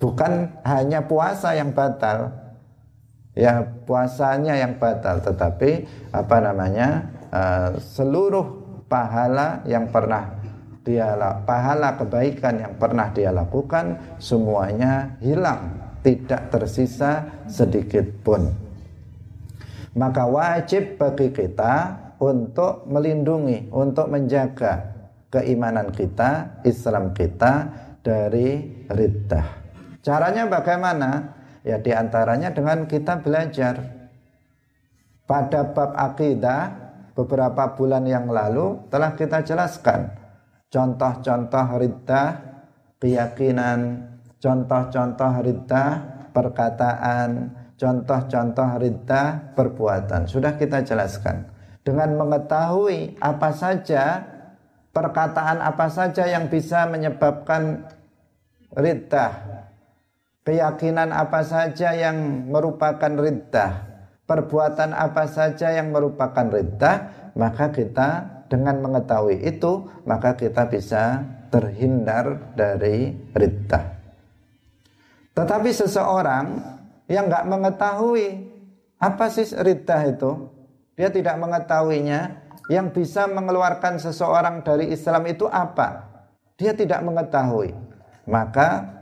Bukan 0.00 0.62
hanya 0.64 1.04
puasa 1.04 1.52
yang 1.52 1.76
batal, 1.76 2.32
ya 3.34 3.62
puasanya 3.86 4.58
yang 4.58 4.76
batal. 4.76 5.22
Tetapi 5.22 5.70
apa 6.14 6.36
namanya 6.42 6.88
uh, 7.30 7.70
seluruh 7.78 8.60
pahala 8.90 9.62
yang 9.66 9.88
pernah 9.90 10.40
dia 10.80 11.12
pahala 11.44 11.94
kebaikan 12.00 12.56
yang 12.56 12.74
pernah 12.80 13.12
dia 13.12 13.30
lakukan 13.30 14.16
semuanya 14.18 15.16
hilang. 15.20 15.76
Tidak 16.00 16.48
tersisa 16.48 17.44
sedikit 17.44 18.08
pun. 18.24 18.48
Maka 19.92 20.24
wajib 20.24 20.96
bagi 20.96 21.28
kita 21.28 21.98
untuk 22.22 22.88
melindungi 22.88 23.68
untuk 23.68 24.08
menjaga 24.08 24.96
keimanan 25.28 25.92
kita 25.92 26.62
Islam 26.64 27.12
kita 27.12 27.68
dari 28.00 28.80
riddah. 28.88 29.46
Caranya 30.00 30.48
bagaimana 30.48 31.39
Ya 31.60 31.76
di 31.76 31.92
antaranya 31.92 32.52
dengan 32.52 32.88
kita 32.88 33.20
belajar. 33.20 34.00
Pada 35.28 35.62
bab 35.62 35.94
akidah 35.94 36.74
beberapa 37.14 37.76
bulan 37.76 38.02
yang 38.08 38.26
lalu 38.26 38.80
telah 38.90 39.14
kita 39.14 39.44
jelaskan. 39.46 40.10
Contoh-contoh 40.70 41.66
riddah 41.78 42.28
keyakinan, 42.98 44.10
contoh-contoh 44.42 45.32
riddah 45.42 45.90
perkataan, 46.34 47.54
contoh-contoh 47.78 48.70
riddah 48.78 49.54
perbuatan. 49.54 50.26
Sudah 50.26 50.58
kita 50.58 50.82
jelaskan. 50.82 51.46
Dengan 51.80 52.18
mengetahui 52.18 53.18
apa 53.22 53.50
saja 53.54 54.24
perkataan 54.90 55.62
apa 55.62 55.86
saja 55.88 56.26
yang 56.26 56.50
bisa 56.50 56.86
menyebabkan 56.90 57.86
riddah 58.74 59.59
keyakinan 60.44 61.12
apa 61.12 61.44
saja 61.44 61.92
yang 61.92 62.48
merupakan 62.48 63.12
riddah, 63.12 63.72
perbuatan 64.24 64.96
apa 64.96 65.28
saja 65.28 65.74
yang 65.74 65.92
merupakan 65.92 66.46
riddah, 66.48 66.96
maka 67.36 67.68
kita 67.70 68.40
dengan 68.50 68.82
mengetahui 68.82 69.46
itu, 69.46 69.86
maka 70.08 70.34
kita 70.34 70.66
bisa 70.66 71.22
terhindar 71.50 72.54
dari 72.58 73.14
riddah. 73.34 73.84
Tetapi 75.34 75.70
seseorang 75.70 76.46
yang 77.06 77.30
nggak 77.30 77.46
mengetahui 77.46 78.28
apa 78.98 79.24
sih 79.30 79.46
riddah 79.54 80.02
itu, 80.10 80.30
dia 80.98 81.08
tidak 81.08 81.38
mengetahuinya, 81.40 82.50
yang 82.70 82.94
bisa 82.94 83.26
mengeluarkan 83.26 83.98
seseorang 83.98 84.62
dari 84.62 84.94
Islam 84.94 85.26
itu 85.26 85.50
apa? 85.50 86.06
Dia 86.54 86.70
tidak 86.70 87.02
mengetahui. 87.02 87.74
Maka 88.30 88.99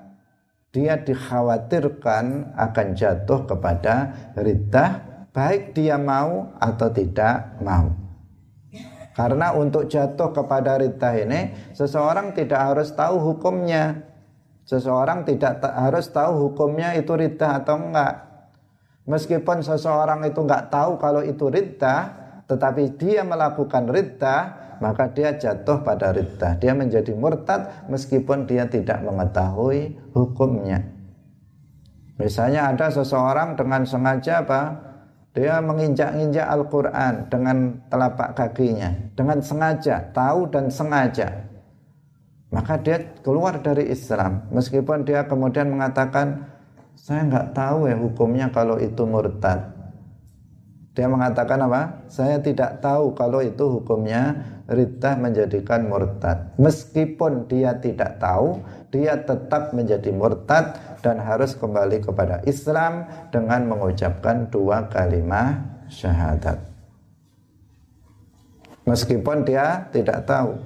dia 0.68 1.00
dikhawatirkan 1.00 2.54
akan 2.54 2.87
jatuh 2.92 3.48
kepada 3.48 3.94
riddah 4.37 5.09
baik 5.33 5.76
dia 5.76 5.94
mau 5.94 6.50
atau 6.59 6.88
tidak 6.90 7.62
mau. 7.62 7.94
Karena 9.14 9.50
untuk 9.50 9.90
jatuh 9.90 10.31
kepada 10.31 10.78
riddah 10.78 11.14
ini 11.18 11.40
seseorang 11.74 12.35
tidak 12.35 12.59
harus 12.59 12.94
tahu 12.94 13.18
hukumnya. 13.18 14.07
Seseorang 14.62 15.26
tidak 15.26 15.64
harus 15.64 16.07
tahu 16.12 16.50
hukumnya 16.50 16.94
itu 16.94 17.16
riddah 17.16 17.64
atau 17.64 17.83
enggak. 17.83 18.14
Meskipun 19.09 19.64
seseorang 19.64 20.22
itu 20.22 20.38
enggak 20.44 20.68
tahu 20.70 21.00
kalau 21.00 21.24
itu 21.24 21.48
riddah, 21.48 22.00
tetapi 22.46 22.94
dia 23.00 23.24
melakukan 23.24 23.88
riddah, 23.88 24.40
maka 24.79 25.11
dia 25.11 25.35
jatuh 25.35 25.83
pada 25.83 26.14
riddah. 26.14 26.59
Dia 26.59 26.75
menjadi 26.75 27.14
murtad 27.14 27.87
meskipun 27.91 28.47
dia 28.47 28.67
tidak 28.67 29.03
mengetahui 29.03 29.99
hukumnya. 30.14 30.83
Misalnya 32.19 32.75
ada 32.75 32.91
seseorang 32.91 33.55
dengan 33.55 33.87
sengaja 33.87 34.43
apa? 34.43 34.62
Dia 35.38 35.62
menginjak-injak 35.62 36.51
Al-Quran 36.51 37.31
dengan 37.31 37.79
telapak 37.87 38.35
kakinya. 38.35 38.91
Dengan 39.14 39.38
sengaja, 39.38 40.11
tahu 40.11 40.51
dan 40.51 40.67
sengaja. 40.67 41.47
Maka 42.51 42.81
dia 42.83 43.14
keluar 43.23 43.62
dari 43.62 43.87
Islam. 43.87 44.51
Meskipun 44.51 45.07
dia 45.07 45.31
kemudian 45.31 45.71
mengatakan, 45.71 46.49
saya 46.99 47.23
nggak 47.23 47.55
tahu 47.55 47.87
ya 47.87 47.95
hukumnya 47.95 48.51
kalau 48.51 48.83
itu 48.83 49.07
murtad. 49.07 49.79
Dia 50.99 51.07
mengatakan 51.07 51.62
apa? 51.62 52.03
Saya 52.11 52.43
tidak 52.43 52.83
tahu 52.83 53.14
kalau 53.14 53.38
itu 53.38 53.79
hukumnya 53.79 54.58
riddah 54.68 55.16
menjadikan 55.16 55.88
murtad. 55.88 56.52
Meskipun 56.61 57.48
dia 57.48 57.72
tidak 57.81 58.20
tahu, 58.20 58.61
dia 58.92 59.16
tetap 59.16 59.72
menjadi 59.72 60.12
murtad 60.12 60.76
dan 61.00 61.18
harus 61.24 61.57
kembali 61.57 62.04
kepada 62.04 62.44
Islam 62.44 63.09
dengan 63.33 63.64
mengucapkan 63.64 64.52
dua 64.52 64.87
kalimat 64.92 65.64
syahadat. 65.88 66.61
Meskipun 68.85 69.44
dia 69.44 69.88
tidak 69.92 70.24
tahu. 70.28 70.57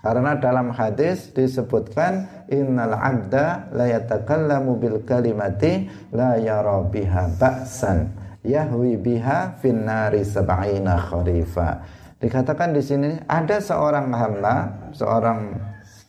Karena 0.00 0.32
dalam 0.32 0.72
hadis 0.72 1.28
disebutkan 1.36 2.24
innal 2.48 2.96
abda 2.96 3.68
la 3.76 3.84
yatakallamu 3.84 4.80
bil 4.80 5.04
kalimati 5.04 5.92
la 6.08 6.40
yara 6.40 6.80
biha 6.88 7.28
ba'san 7.36 8.08
yahwi 8.40 8.96
biha 8.96 9.60
finnari 9.60 10.24
sab'ina 10.24 10.96
kharifa. 10.96 11.99
Dikatakan 12.20 12.76
di 12.76 12.84
sini 12.84 13.16
ada 13.24 13.56
seorang 13.64 14.12
hamba, 14.12 14.56
seorang 14.92 15.56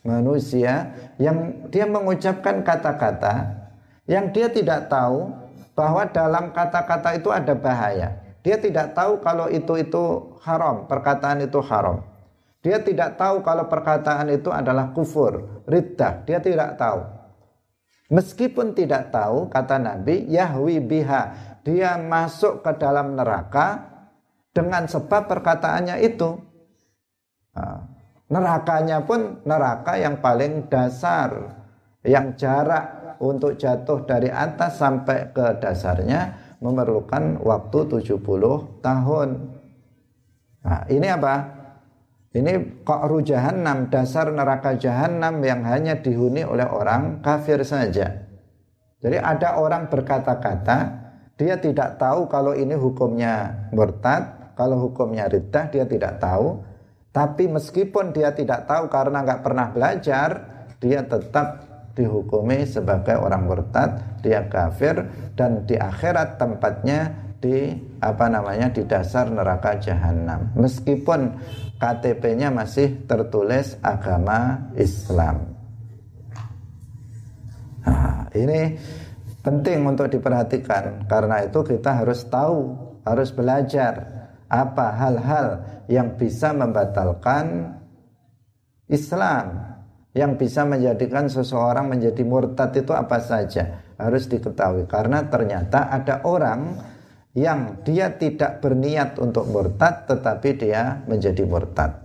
manusia 0.04 0.92
yang 1.16 1.68
dia 1.72 1.88
mengucapkan 1.88 2.60
kata-kata 2.60 3.64
yang 4.04 4.28
dia 4.28 4.52
tidak 4.52 4.92
tahu 4.92 5.32
bahwa 5.72 6.04
dalam 6.12 6.52
kata-kata 6.52 7.16
itu 7.16 7.32
ada 7.32 7.56
bahaya. 7.56 8.20
Dia 8.44 8.58
tidak 8.60 8.92
tahu 8.92 9.22
kalau 9.24 9.48
itu 9.48 9.72
itu 9.80 10.36
haram, 10.42 10.84
perkataan 10.90 11.46
itu 11.46 11.62
haram. 11.64 12.02
Dia 12.60 12.82
tidak 12.82 13.16
tahu 13.18 13.42
kalau 13.42 13.66
perkataan 13.66 14.30
itu 14.30 14.50
adalah 14.50 14.90
kufur, 14.94 15.64
riddah. 15.66 16.26
Dia 16.26 16.38
tidak 16.38 16.78
tahu. 16.78 17.02
Meskipun 18.12 18.76
tidak 18.76 19.08
tahu, 19.08 19.48
kata 19.48 19.80
Nabi, 19.80 20.28
Yahwi 20.28 20.78
biha, 20.78 21.32
dia 21.64 21.96
masuk 21.96 22.60
ke 22.60 22.70
dalam 22.76 23.16
neraka 23.16 23.91
dengan 24.52 24.84
sebab 24.86 25.28
perkataannya 25.28 26.00
itu. 26.04 26.36
Nerakanya 28.32 29.04
pun 29.04 29.44
neraka 29.44 30.00
yang 30.00 30.20
paling 30.24 30.68
dasar, 30.72 31.52
yang 32.00 32.32
jarak 32.36 33.16
untuk 33.20 33.60
jatuh 33.60 34.08
dari 34.08 34.32
atas 34.32 34.80
sampai 34.80 35.32
ke 35.36 35.60
dasarnya 35.60 36.32
memerlukan 36.64 37.42
waktu 37.44 37.78
70 38.00 38.80
tahun. 38.80 39.28
Nah, 40.62 40.80
ini 40.88 41.08
apa? 41.12 41.34
Ini 42.32 42.80
kok 42.80 43.12
jahanam, 43.28 43.92
dasar 43.92 44.32
neraka 44.32 44.80
jahanam 44.80 45.44
yang 45.44 45.60
hanya 45.68 46.00
dihuni 46.00 46.48
oleh 46.48 46.64
orang 46.64 47.20
kafir 47.20 47.60
saja. 47.60 48.24
Jadi 49.04 49.20
ada 49.20 49.60
orang 49.60 49.92
berkata-kata, 49.92 50.78
dia 51.36 51.60
tidak 51.60 52.00
tahu 52.00 52.32
kalau 52.32 52.56
ini 52.56 52.72
hukumnya 52.72 53.68
murtad, 53.76 54.41
kalau 54.54 54.88
hukumnya 54.88 55.28
riddah 55.28 55.68
dia 55.72 55.84
tidak 55.88 56.20
tahu. 56.20 56.60
Tapi 57.12 57.44
meskipun 57.44 58.16
dia 58.16 58.32
tidak 58.32 58.64
tahu 58.64 58.88
karena 58.88 59.20
nggak 59.20 59.44
pernah 59.44 59.68
belajar, 59.68 60.28
dia 60.80 61.04
tetap 61.04 61.60
dihukumi 61.92 62.64
sebagai 62.64 63.20
orang 63.20 63.44
murtad, 63.44 64.20
dia 64.24 64.48
kafir 64.48 64.96
dan 65.36 65.68
di 65.68 65.76
akhirat 65.76 66.40
tempatnya 66.40 67.12
di 67.42 67.74
apa 68.00 68.30
namanya 68.32 68.72
di 68.72 68.86
dasar 68.88 69.28
neraka 69.28 69.76
jahanam. 69.76 70.54
Meskipun 70.56 71.36
KTP-nya 71.76 72.54
masih 72.54 73.04
tertulis 73.04 73.76
agama 73.82 74.70
Islam. 74.78 75.52
Nah, 77.82 78.30
ini 78.38 78.78
penting 79.42 79.82
untuk 79.82 80.06
diperhatikan 80.06 81.10
karena 81.10 81.42
itu 81.42 81.66
kita 81.66 81.98
harus 81.98 82.22
tahu, 82.30 82.78
harus 83.02 83.34
belajar 83.34 84.21
apa 84.52 84.92
hal-hal 85.00 85.48
yang 85.88 86.20
bisa 86.20 86.52
membatalkan 86.52 87.72
Islam? 88.92 89.72
Yang 90.12 90.44
bisa 90.44 90.68
menjadikan 90.68 91.24
seseorang 91.32 91.88
menjadi 91.88 92.20
murtad 92.20 92.76
itu 92.76 92.92
apa 92.92 93.16
saja? 93.24 93.80
Harus 93.96 94.28
diketahui. 94.28 94.84
Karena 94.84 95.24
ternyata 95.24 95.88
ada 95.88 96.20
orang 96.28 96.76
yang 97.32 97.80
dia 97.80 98.12
tidak 98.20 98.60
berniat 98.60 99.16
untuk 99.16 99.48
murtad 99.48 100.04
tetapi 100.04 100.48
dia 100.60 101.00
menjadi 101.08 101.48
murtad. 101.48 101.96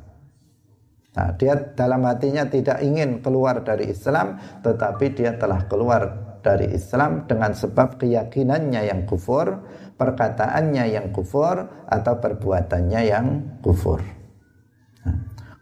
Nah, 1.20 1.36
dia 1.36 1.60
dalam 1.76 2.06
hatinya 2.08 2.48
tidak 2.48 2.80
ingin 2.80 3.20
keluar 3.20 3.60
dari 3.60 3.91
Islam 3.91 4.39
tetapi 4.64 5.06
dia 5.12 5.36
telah 5.36 5.68
keluar 5.68 6.26
dari 6.48 6.72
Islam 6.72 7.28
dengan 7.28 7.52
sebab 7.52 8.00
keyakinannya 8.00 8.88
yang 8.88 9.04
kufur 9.04 9.68
perkataannya 9.98 10.93
yang 10.93 11.10
kufur 11.10 11.68
atau 11.89 12.14
perbuatannya 12.22 13.02
yang 13.04 13.28
kufur. 13.66 14.00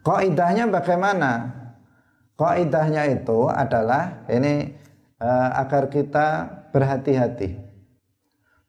Kaidahnya 0.04 0.70
bagaimana? 0.70 1.32
Kaidahnya 2.36 3.10
itu 3.10 3.48
adalah 3.48 4.28
ini 4.28 4.76
uh, 5.18 5.50
agar 5.56 5.88
kita 5.88 6.46
berhati-hati. 6.70 7.64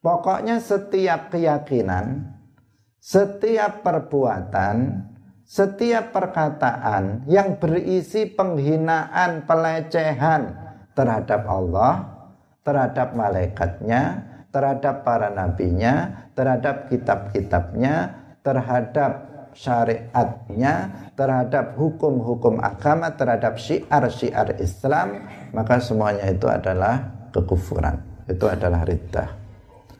Pokoknya 0.00 0.58
setiap 0.58 1.28
keyakinan, 1.30 2.32
setiap 2.96 3.84
perbuatan, 3.84 5.04
setiap 5.44 6.16
perkataan 6.16 7.28
yang 7.28 7.60
berisi 7.60 8.24
penghinaan, 8.24 9.44
pelecehan 9.44 10.67
terhadap 10.98 11.46
Allah, 11.46 12.02
terhadap 12.66 13.14
malaikatnya, 13.14 14.02
terhadap 14.50 15.06
para 15.06 15.30
nabinya, 15.30 16.26
terhadap 16.34 16.90
kitab-kitabnya, 16.90 18.18
terhadap 18.42 19.30
syariatnya, 19.54 20.90
terhadap 21.14 21.78
hukum-hukum 21.78 22.58
agama, 22.58 23.14
terhadap 23.14 23.54
syiar-syiar 23.62 24.58
Islam, 24.58 25.22
maka 25.54 25.78
semuanya 25.78 26.26
itu 26.34 26.50
adalah 26.50 27.06
kekufuran. 27.30 28.02
Itu 28.26 28.50
adalah 28.50 28.82
riddah. 28.82 29.30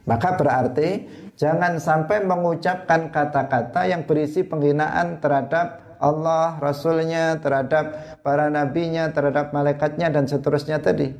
Maka 0.05 0.37
berarti 0.37 1.05
jangan 1.39 1.77
sampai 1.77 2.25
mengucapkan 2.25 3.13
kata-kata 3.13 3.89
yang 3.89 4.03
berisi 4.05 4.41
penghinaan 4.45 5.21
terhadap 5.21 5.88
Allah, 5.99 6.55
Rasulnya, 6.63 7.37
terhadap 7.43 8.19
para 8.23 8.47
nabinya, 8.47 9.11
terhadap 9.11 9.51
malaikatnya 9.51 10.07
dan 10.07 10.25
seterusnya 10.25 10.79
tadi. 10.79 11.11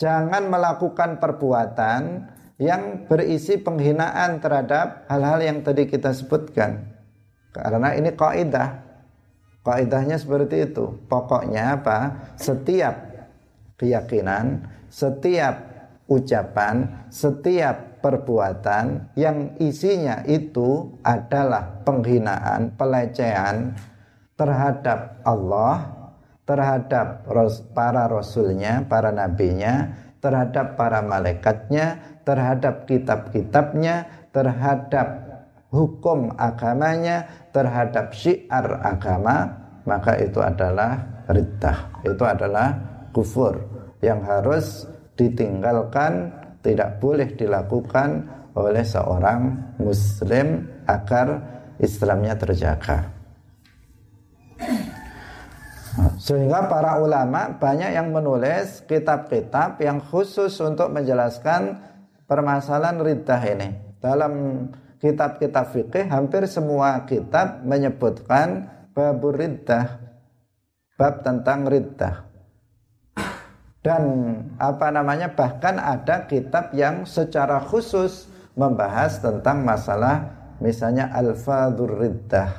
Jangan 0.00 0.48
melakukan 0.48 1.20
perbuatan 1.20 2.24
yang 2.56 3.04
berisi 3.04 3.60
penghinaan 3.60 4.40
terhadap 4.40 5.04
hal-hal 5.08 5.40
yang 5.44 5.60
tadi 5.60 5.84
kita 5.84 6.16
sebutkan. 6.16 6.96
Karena 7.52 7.92
ini 7.96 8.12
kaidah. 8.16 8.88
Kaidahnya 9.60 10.16
seperti 10.16 10.72
itu. 10.72 11.04
Pokoknya 11.04 11.76
apa? 11.76 12.32
Setiap 12.40 12.96
keyakinan, 13.76 14.64
setiap 14.88 15.68
ucapan, 16.08 17.04
setiap 17.12 17.89
perbuatan 18.00 19.14
yang 19.16 19.56
isinya 19.60 20.24
itu 20.24 21.00
adalah 21.04 21.84
penghinaan, 21.84 22.74
pelecehan 22.74 23.76
terhadap 24.34 25.20
Allah, 25.22 26.00
terhadap 26.48 27.28
para 27.76 28.08
rasulnya, 28.08 28.82
para 28.88 29.12
nabinya, 29.12 29.92
terhadap 30.18 30.74
para 30.76 31.04
malaikatnya, 31.04 32.20
terhadap 32.24 32.88
kitab-kitabnya, 32.88 34.08
terhadap 34.32 35.08
hukum 35.70 36.34
agamanya, 36.36 37.48
terhadap 37.54 38.10
syiar 38.16 38.82
agama, 38.82 39.60
maka 39.86 40.18
itu 40.18 40.42
adalah 40.42 41.24
riddah. 41.30 42.02
Itu 42.04 42.24
adalah 42.26 42.74
kufur 43.14 43.60
yang 44.02 44.24
harus 44.24 44.88
ditinggalkan, 45.14 46.32
tidak 46.60 47.00
boleh 47.00 47.32
dilakukan 47.36 48.28
oleh 48.54 48.84
seorang 48.84 49.74
muslim 49.80 50.68
agar 50.84 51.28
Islamnya 51.80 52.36
terjaga. 52.36 53.20
Sehingga 56.20 56.68
para 56.68 57.00
ulama 57.00 57.56
banyak 57.56 57.96
yang 57.96 58.12
menulis 58.12 58.84
kitab-kitab 58.84 59.80
yang 59.80 59.98
khusus 59.98 60.52
untuk 60.60 60.92
menjelaskan 60.92 61.80
permasalahan 62.28 63.00
riddah 63.00 63.42
ini. 63.48 63.68
Dalam 63.98 64.32
kitab-kitab 65.00 65.72
fikih 65.72 66.06
hampir 66.12 66.46
semua 66.46 67.08
kitab 67.08 67.64
menyebutkan 67.64 68.68
babur 68.92 69.34
riddah, 69.34 69.98
bab 70.94 71.24
tentang 71.24 71.66
riddah. 71.66 72.29
Dan 73.80 74.04
apa 74.60 74.92
namanya 74.92 75.32
bahkan 75.32 75.80
ada 75.80 76.28
kitab 76.28 76.76
yang 76.76 77.08
secara 77.08 77.64
khusus 77.64 78.28
membahas 78.52 79.24
tentang 79.24 79.64
masalah 79.64 80.36
misalnya 80.60 81.08
al-fadhur 81.16 81.96
riddah, 81.96 82.52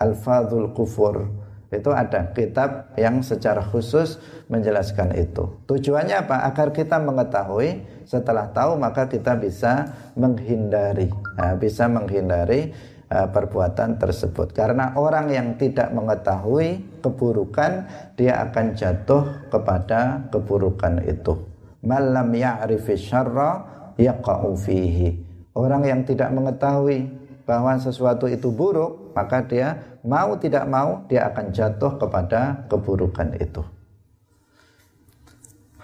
al-fadhul 0.00 0.72
kufur 0.72 1.44
itu 1.74 1.90
ada 1.90 2.30
kitab 2.30 2.94
yang 2.94 3.20
secara 3.20 3.58
khusus 3.58 4.22
menjelaskan 4.46 5.14
itu. 5.18 5.58
Tujuannya 5.66 6.26
apa? 6.26 6.46
Agar 6.46 6.70
kita 6.70 7.02
mengetahui, 7.02 7.82
setelah 8.06 8.50
tahu 8.54 8.78
maka 8.78 9.10
kita 9.10 9.34
bisa 9.34 9.90
menghindari, 10.14 11.10
nah, 11.34 11.58
bisa 11.58 11.90
menghindari 11.90 12.70
uh, 13.10 13.26
perbuatan 13.28 13.98
tersebut. 13.98 14.54
Karena 14.54 14.94
orang 14.94 15.34
yang 15.34 15.58
tidak 15.58 15.90
mengetahui 15.90 16.93
keburukan, 17.04 17.84
dia 18.16 18.40
akan 18.48 18.72
jatuh 18.72 19.52
kepada 19.52 20.24
keburukan 20.32 21.04
itu. 21.04 21.36
Malam 21.84 22.32
ya'rifi 22.32 22.96
syarra 22.96 23.60
yaqa'u 24.00 24.56
fihi. 24.56 25.20
Orang 25.52 25.84
yang 25.84 26.08
tidak 26.08 26.32
mengetahui 26.32 27.12
bahwa 27.44 27.76
sesuatu 27.76 28.24
itu 28.24 28.48
buruk, 28.48 29.12
maka 29.12 29.44
dia 29.44 30.00
mau 30.00 30.34
tidak 30.40 30.64
mau 30.64 31.04
dia 31.06 31.28
akan 31.28 31.52
jatuh 31.52 32.00
kepada 32.00 32.64
keburukan 32.72 33.36
itu. 33.36 33.60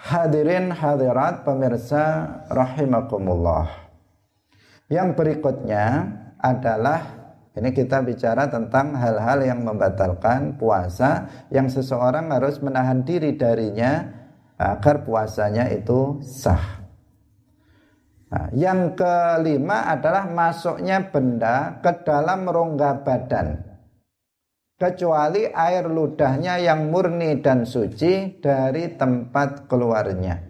Hadirin 0.01 0.73
hadirat 0.73 1.45
pemirsa 1.45 2.25
rahimakumullah. 2.49 3.69
Yang 4.89 5.15
berikutnya 5.15 6.09
adalah 6.41 7.20
ini 7.61 7.77
kita 7.77 8.01
bicara 8.01 8.49
tentang 8.49 8.97
hal-hal 8.97 9.45
yang 9.45 9.61
membatalkan 9.61 10.57
puasa 10.57 11.29
yang 11.53 11.69
seseorang 11.69 12.33
harus 12.33 12.57
menahan 12.65 13.05
diri 13.05 13.37
darinya 13.37 14.09
agar 14.57 15.05
puasanya 15.05 15.69
itu 15.69 16.25
sah. 16.25 16.81
Nah, 18.31 18.49
yang 18.57 18.97
kelima 18.97 19.93
adalah 19.93 20.25
masuknya 20.25 21.05
benda 21.13 21.83
ke 21.85 22.01
dalam 22.01 22.49
rongga 22.49 23.05
badan 23.05 23.71
kecuali 24.81 25.45
air 25.45 25.85
ludahnya 25.85 26.57
yang 26.57 26.89
murni 26.89 27.45
dan 27.45 27.69
suci 27.69 28.41
dari 28.41 28.97
tempat 28.97 29.69
keluarnya. 29.69 30.41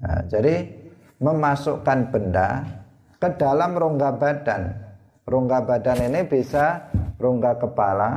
Nah, 0.00 0.24
jadi 0.24 0.64
memasukkan 1.20 2.08
benda 2.08 2.64
ke 3.20 3.28
dalam 3.36 3.76
rongga 3.76 4.16
badan. 4.16 4.89
Rongga 5.30 5.62
badan 5.62 6.10
ini 6.10 6.26
bisa 6.26 6.90
rongga 7.22 7.62
kepala, 7.62 8.10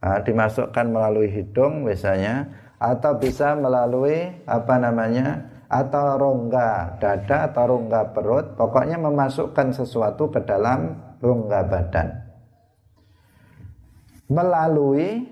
nah, 0.00 0.18
dimasukkan 0.24 0.88
melalui 0.88 1.28
hidung 1.28 1.84
misalnya 1.84 2.48
atau 2.80 3.20
bisa 3.20 3.52
melalui 3.52 4.40
apa 4.48 4.80
namanya 4.80 5.52
atau 5.68 6.16
rongga 6.16 6.96
dada 6.96 7.52
atau 7.52 7.76
rongga 7.76 8.16
perut 8.16 8.56
pokoknya 8.56 8.96
memasukkan 8.96 9.76
sesuatu 9.76 10.32
ke 10.32 10.40
dalam 10.48 10.96
rongga 11.20 11.60
badan. 11.68 12.08
Melalui 14.32 15.28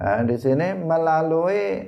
nah, 0.00 0.24
di 0.24 0.36
sini 0.40 0.72
melalui 0.72 1.84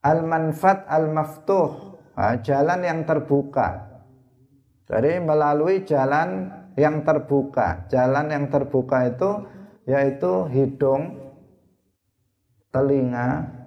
al 0.00 0.24
manfat 0.24 0.88
al 0.88 1.12
maftuh 1.12 2.00
nah, 2.16 2.40
jalan 2.40 2.80
yang 2.80 3.04
terbuka. 3.04 3.92
Jadi 4.88 5.20
melalui 5.20 5.84
jalan 5.84 6.59
yang 6.78 7.02
terbuka 7.02 7.86
jalan 7.90 8.30
yang 8.30 8.46
terbuka 8.50 9.10
itu 9.10 9.30
yaitu 9.88 10.46
hidung 10.52 11.18
telinga 12.70 13.60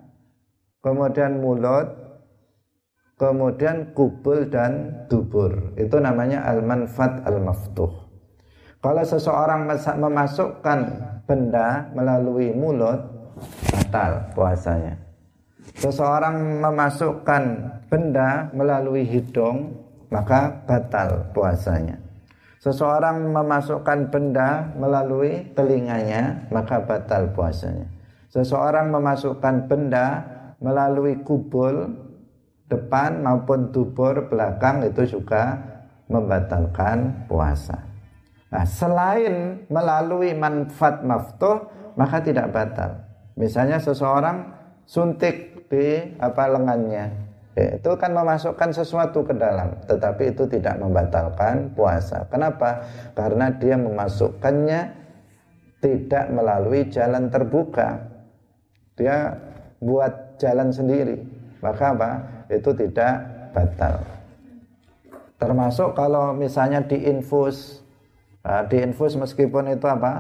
kemudian 0.84 1.40
mulut, 1.40 1.88
kemudian 3.16 3.96
kubul 3.96 4.52
dan 4.52 5.08
dubur. 5.08 5.72
Itu 5.80 6.04
namanya 6.04 6.44
al-manfat 6.44 7.24
al-maftuh. 7.24 8.12
Kalau 8.84 9.04
seseorang 9.08 9.64
memasukkan 9.96 10.80
benda 11.24 11.88
melalui 11.96 12.52
mulut, 12.52 13.00
batal 13.72 14.28
puasanya. 14.36 15.00
Seseorang 15.80 16.60
memasukkan 16.60 17.44
benda 17.88 18.52
melalui 18.52 19.08
hidung, 19.08 19.72
maka 20.12 20.52
batal 20.68 21.32
puasanya. 21.32 22.03
Seseorang 22.64 23.28
memasukkan 23.28 24.08
benda 24.08 24.72
melalui 24.80 25.52
telinganya, 25.52 26.48
maka 26.48 26.80
batal 26.80 27.28
puasanya. 27.36 27.92
Seseorang 28.32 28.88
memasukkan 28.88 29.68
benda 29.68 30.24
melalui 30.64 31.20
kubul 31.28 31.92
depan 32.72 33.20
maupun 33.20 33.76
dubur 33.76 34.32
belakang 34.32 34.80
itu 34.88 35.20
juga 35.20 35.60
membatalkan 36.08 37.28
puasa. 37.28 37.84
Nah, 38.48 38.64
selain 38.64 39.68
melalui 39.68 40.32
manfaat 40.32 41.04
maftuh 41.04 41.68
maka 42.00 42.24
tidak 42.24 42.48
batal. 42.56 42.96
Misalnya 43.36 43.76
seseorang 43.84 44.56
suntik 44.88 45.68
di 45.68 46.16
apa 46.16 46.48
lengannya, 46.48 47.23
ya, 47.58 47.78
itu 47.78 47.92
kan 47.98 48.12
memasukkan 48.14 48.70
sesuatu 48.74 49.26
ke 49.26 49.34
dalam, 49.38 49.74
tetapi 49.86 50.34
itu 50.34 50.46
tidak 50.50 50.78
membatalkan 50.78 51.74
puasa. 51.74 52.26
Kenapa? 52.30 52.86
Karena 53.18 53.54
dia 53.58 53.80
memasukkannya 53.80 54.82
tidak 55.82 56.26
melalui 56.32 56.88
jalan 56.90 57.28
terbuka. 57.28 58.10
Dia 58.94 59.34
buat 59.84 60.40
jalan 60.40 60.72
sendiri 60.72 61.20
maka 61.60 61.96
apa 61.96 62.12
itu 62.48 62.72
tidak 62.72 63.14
batal 63.52 64.00
termasuk 65.38 65.92
kalau 65.96 66.32
misalnya 66.32 66.84
diinfus 66.88 67.84
uh, 68.48 68.64
diinfus 68.72 69.20
meskipun 69.20 69.76
itu 69.76 69.88
apa 69.88 70.14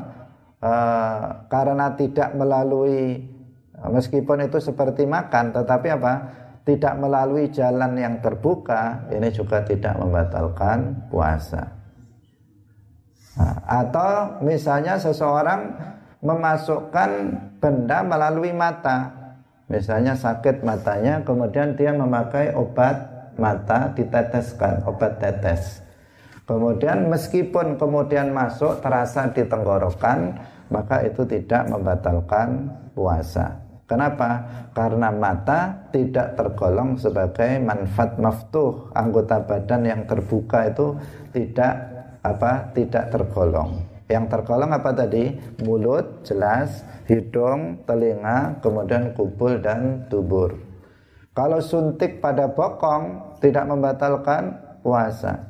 uh, 0.59 1.23
karena 1.47 1.95
tidak 1.95 2.35
melalui 2.35 3.23
meskipun 3.83 4.47
itu 4.47 4.59
seperti 4.59 5.07
makan 5.07 5.55
tetapi 5.55 5.87
apa 5.95 6.13
tidak 6.63 6.95
melalui 6.95 7.51
jalan 7.51 7.95
yang 7.99 8.15
terbuka 8.23 9.07
ini 9.11 9.29
juga 9.31 9.63
tidak 9.67 9.99
membatalkan 9.99 11.07
puasa 11.11 11.67
nah, 13.35 13.57
atau 13.67 14.39
misalnya 14.43 14.95
seseorang 14.95 15.75
memasukkan 16.23 17.09
benda 17.59 17.99
melalui 18.03 18.55
mata 18.55 19.23
Misalnya 19.73 20.13
sakit 20.13 20.61
matanya, 20.61 21.25
kemudian 21.25 21.73
dia 21.73 21.95
memakai 21.95 22.51
obat 22.53 23.09
mata 23.39 23.89
diteteskan, 23.95 24.83
obat 24.83 25.17
tetes. 25.17 25.79
Kemudian 26.43 27.07
meskipun 27.07 27.79
kemudian 27.81 28.35
masuk 28.35 28.83
terasa 28.83 29.31
di 29.33 29.47
tenggorokan, 29.47 30.35
maka 30.67 31.07
itu 31.07 31.23
tidak 31.23 31.71
membatalkan 31.71 32.69
puasa. 32.91 33.62
Kenapa? 33.83 34.43
Karena 34.71 35.11
mata 35.11 35.91
tidak 35.91 36.39
tergolong 36.39 36.95
sebagai 36.95 37.59
manfaat 37.59 38.15
maftuh, 38.15 38.89
anggota 38.95 39.43
badan 39.43 39.83
yang 39.83 40.01
terbuka 40.07 40.71
itu 40.71 40.95
tidak 41.35 41.73
apa? 42.23 42.71
tidak 42.71 43.11
tergolong. 43.11 43.83
Yang 44.07 44.25
tergolong 44.31 44.71
apa 44.71 44.95
tadi? 44.95 45.35
Mulut 45.67 46.23
jelas, 46.23 46.83
hidung, 47.11 47.83
telinga, 47.83 48.59
kemudian 48.63 49.11
kubul 49.11 49.59
dan 49.59 50.07
tubur. 50.07 50.55
Kalau 51.33 51.59
suntik 51.59 52.21
pada 52.21 52.45
bokong 52.45 53.35
tidak 53.41 53.65
membatalkan 53.65 54.53
puasa. 54.85 55.49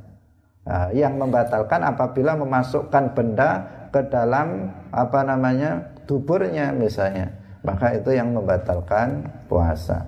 Nah, 0.64 0.88
yang 0.96 1.20
membatalkan 1.20 1.84
apabila 1.84 2.40
memasukkan 2.40 3.12
benda 3.12 3.50
ke 3.92 4.00
dalam 4.08 4.72
apa 4.96 5.20
namanya 5.28 5.92
tuburnya 6.08 6.72
misalnya, 6.72 7.36
maka 7.64 7.96
itu 7.96 8.12
yang 8.14 8.36
membatalkan 8.36 9.24
puasa. 9.48 10.04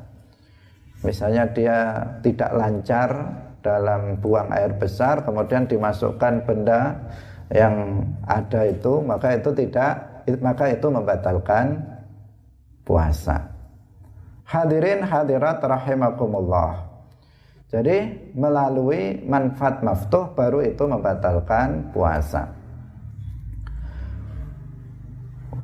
Misalnya 1.01 1.47
dia 1.51 1.77
tidak 2.21 2.51
lancar 2.55 3.09
dalam 3.65 4.21
buang 4.21 4.53
air 4.53 4.77
besar, 4.77 5.25
kemudian 5.25 5.65
dimasukkan 5.65 6.45
benda 6.45 6.93
yang 7.49 8.05
ada 8.29 8.69
itu, 8.69 9.01
maka 9.01 9.33
itu 9.35 9.49
tidak 9.55 10.23
maka 10.41 10.73
itu 10.73 10.87
membatalkan 10.89 11.81
puasa. 12.81 13.53
Hadirin 14.45 15.01
hadirat 15.01 15.61
rahimakumullah. 15.61 16.85
Jadi 17.69 18.29
melalui 18.37 19.25
manfaat 19.25 19.81
maftuh 19.81 20.31
baru 20.31 20.63
itu 20.63 20.85
membatalkan 20.85 21.91
puasa. 21.91 22.54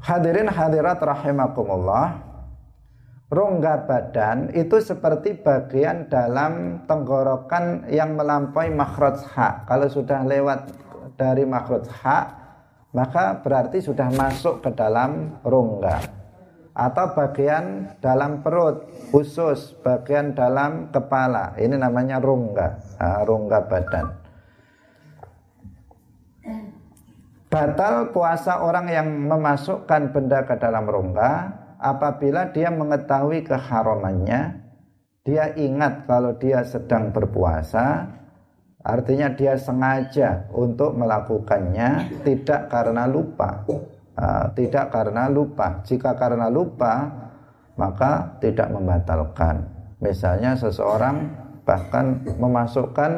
Hadirin 0.02 0.49
hadirat 0.49 0.97
rahimakumullah. 0.97 2.34
Rongga 3.32 3.88
badan 3.88 4.52
itu 4.52 4.82
seperti 4.84 5.39
bagian 5.39 6.12
dalam 6.12 6.84
tenggorokan 6.84 7.88
yang 7.88 8.20
melampaui 8.20 8.74
makhraj 8.76 9.24
hak. 9.24 9.72
Kalau 9.72 9.88
sudah 9.88 10.28
lewat 10.28 10.68
dari 11.16 11.47
makhraj 11.47 11.88
hak, 11.88 12.26
maka 12.91 13.39
berarti 13.39 13.80
sudah 13.80 14.12
masuk 14.12 14.60
ke 14.60 14.76
dalam 14.76 15.39
rongga 15.47 16.22
atau 16.72 17.06
bagian 17.16 17.95
dalam 17.99 18.39
perut 18.39 18.88
usus 19.12 19.76
bagian 19.84 20.32
dalam 20.32 20.88
kepala 20.88 21.52
ini 21.60 21.76
namanya 21.76 22.24
rongga 22.24 22.68
nah, 22.95 23.22
rongga 23.28 23.60
badan 23.68 24.20
batal 27.52 28.16
puasa 28.16 28.64
orang 28.64 28.88
yang 28.88 29.08
memasukkan 29.28 30.16
benda 30.16 30.47
ke 30.47 30.56
dalam 30.56 30.88
rongga 30.88 31.52
apabila 31.84 32.49
dia 32.56 32.72
mengetahui 32.72 33.43
keharamannya 33.43 34.64
dia 35.22 35.54
ingat 35.60 36.08
kalau 36.08 36.34
dia 36.39 36.64
sedang 36.64 37.12
berpuasa 37.12 38.08
Artinya 38.82 39.30
dia 39.38 39.54
sengaja 39.62 40.49
untuk 40.58 40.97
melakukannya 40.97 42.22
tidak 42.26 42.66
karena 42.74 43.06
lupa. 43.06 43.62
Uh, 44.18 44.49
tidak 44.58 44.89
karena 44.89 45.30
lupa. 45.30 45.86
Jika 45.86 46.18
karena 46.18 46.49
lupa, 46.49 47.08
maka 47.78 48.38
tidak 48.41 48.74
membatalkan. 48.74 49.70
Misalnya 50.02 50.58
seseorang 50.58 51.30
bahkan 51.62 52.26
memasukkan 52.41 53.12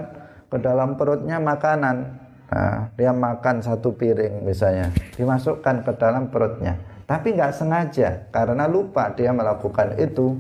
ke 0.52 0.58
dalam 0.60 1.00
perutnya 1.00 1.40
makanan. 1.40 2.23
Nah, 2.54 2.94
dia 2.94 3.10
makan 3.10 3.66
satu 3.66 3.98
piring 3.98 4.46
misalnya, 4.46 4.94
dimasukkan 5.18 5.82
ke 5.82 5.92
dalam 5.98 6.30
perutnya. 6.30 6.78
Tapi 7.10 7.34
nggak 7.34 7.58
sengaja 7.58 8.30
karena 8.30 8.70
lupa 8.70 9.10
dia 9.18 9.34
melakukan 9.34 9.98
itu, 9.98 10.38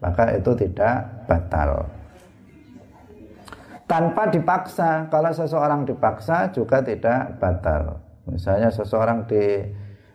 maka 0.00 0.32
itu 0.32 0.56
tidak 0.56 1.28
batal 1.28 1.92
tanpa 3.92 4.32
dipaksa. 4.32 5.12
Kalau 5.12 5.28
seseorang 5.36 5.84
dipaksa 5.84 6.48
juga 6.56 6.80
tidak 6.80 7.36
batal. 7.36 8.00
Misalnya 8.24 8.72
seseorang 8.72 9.28
di 9.28 9.60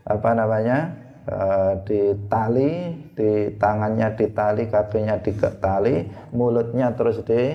apa 0.08 0.34
namanya 0.34 0.98
e, 1.30 1.38
di 1.86 2.02
tali, 2.26 2.98
di 3.14 3.54
tangannya 3.62 4.18
di 4.18 4.26
tali, 4.34 4.66
kakinya 4.66 5.22
di 5.22 5.32
tali, 5.38 5.96
mulutnya 6.34 6.90
terus 6.98 7.22
di 7.22 7.54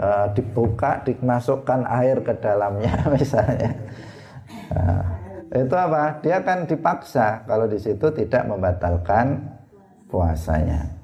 e, 0.00 0.08
dibuka, 0.32 1.04
dimasukkan 1.04 1.84
air 1.84 2.24
ke 2.24 2.32
dalamnya 2.40 3.04
misalnya. 3.16 3.76
Nah, 4.72 5.04
itu 5.52 5.76
apa? 5.76 6.24
Dia 6.24 6.40
kan 6.40 6.64
dipaksa. 6.64 7.44
Kalau 7.44 7.68
di 7.68 7.76
situ 7.76 8.08
tidak 8.16 8.48
membatalkan 8.48 9.44
puasanya. 10.08 11.00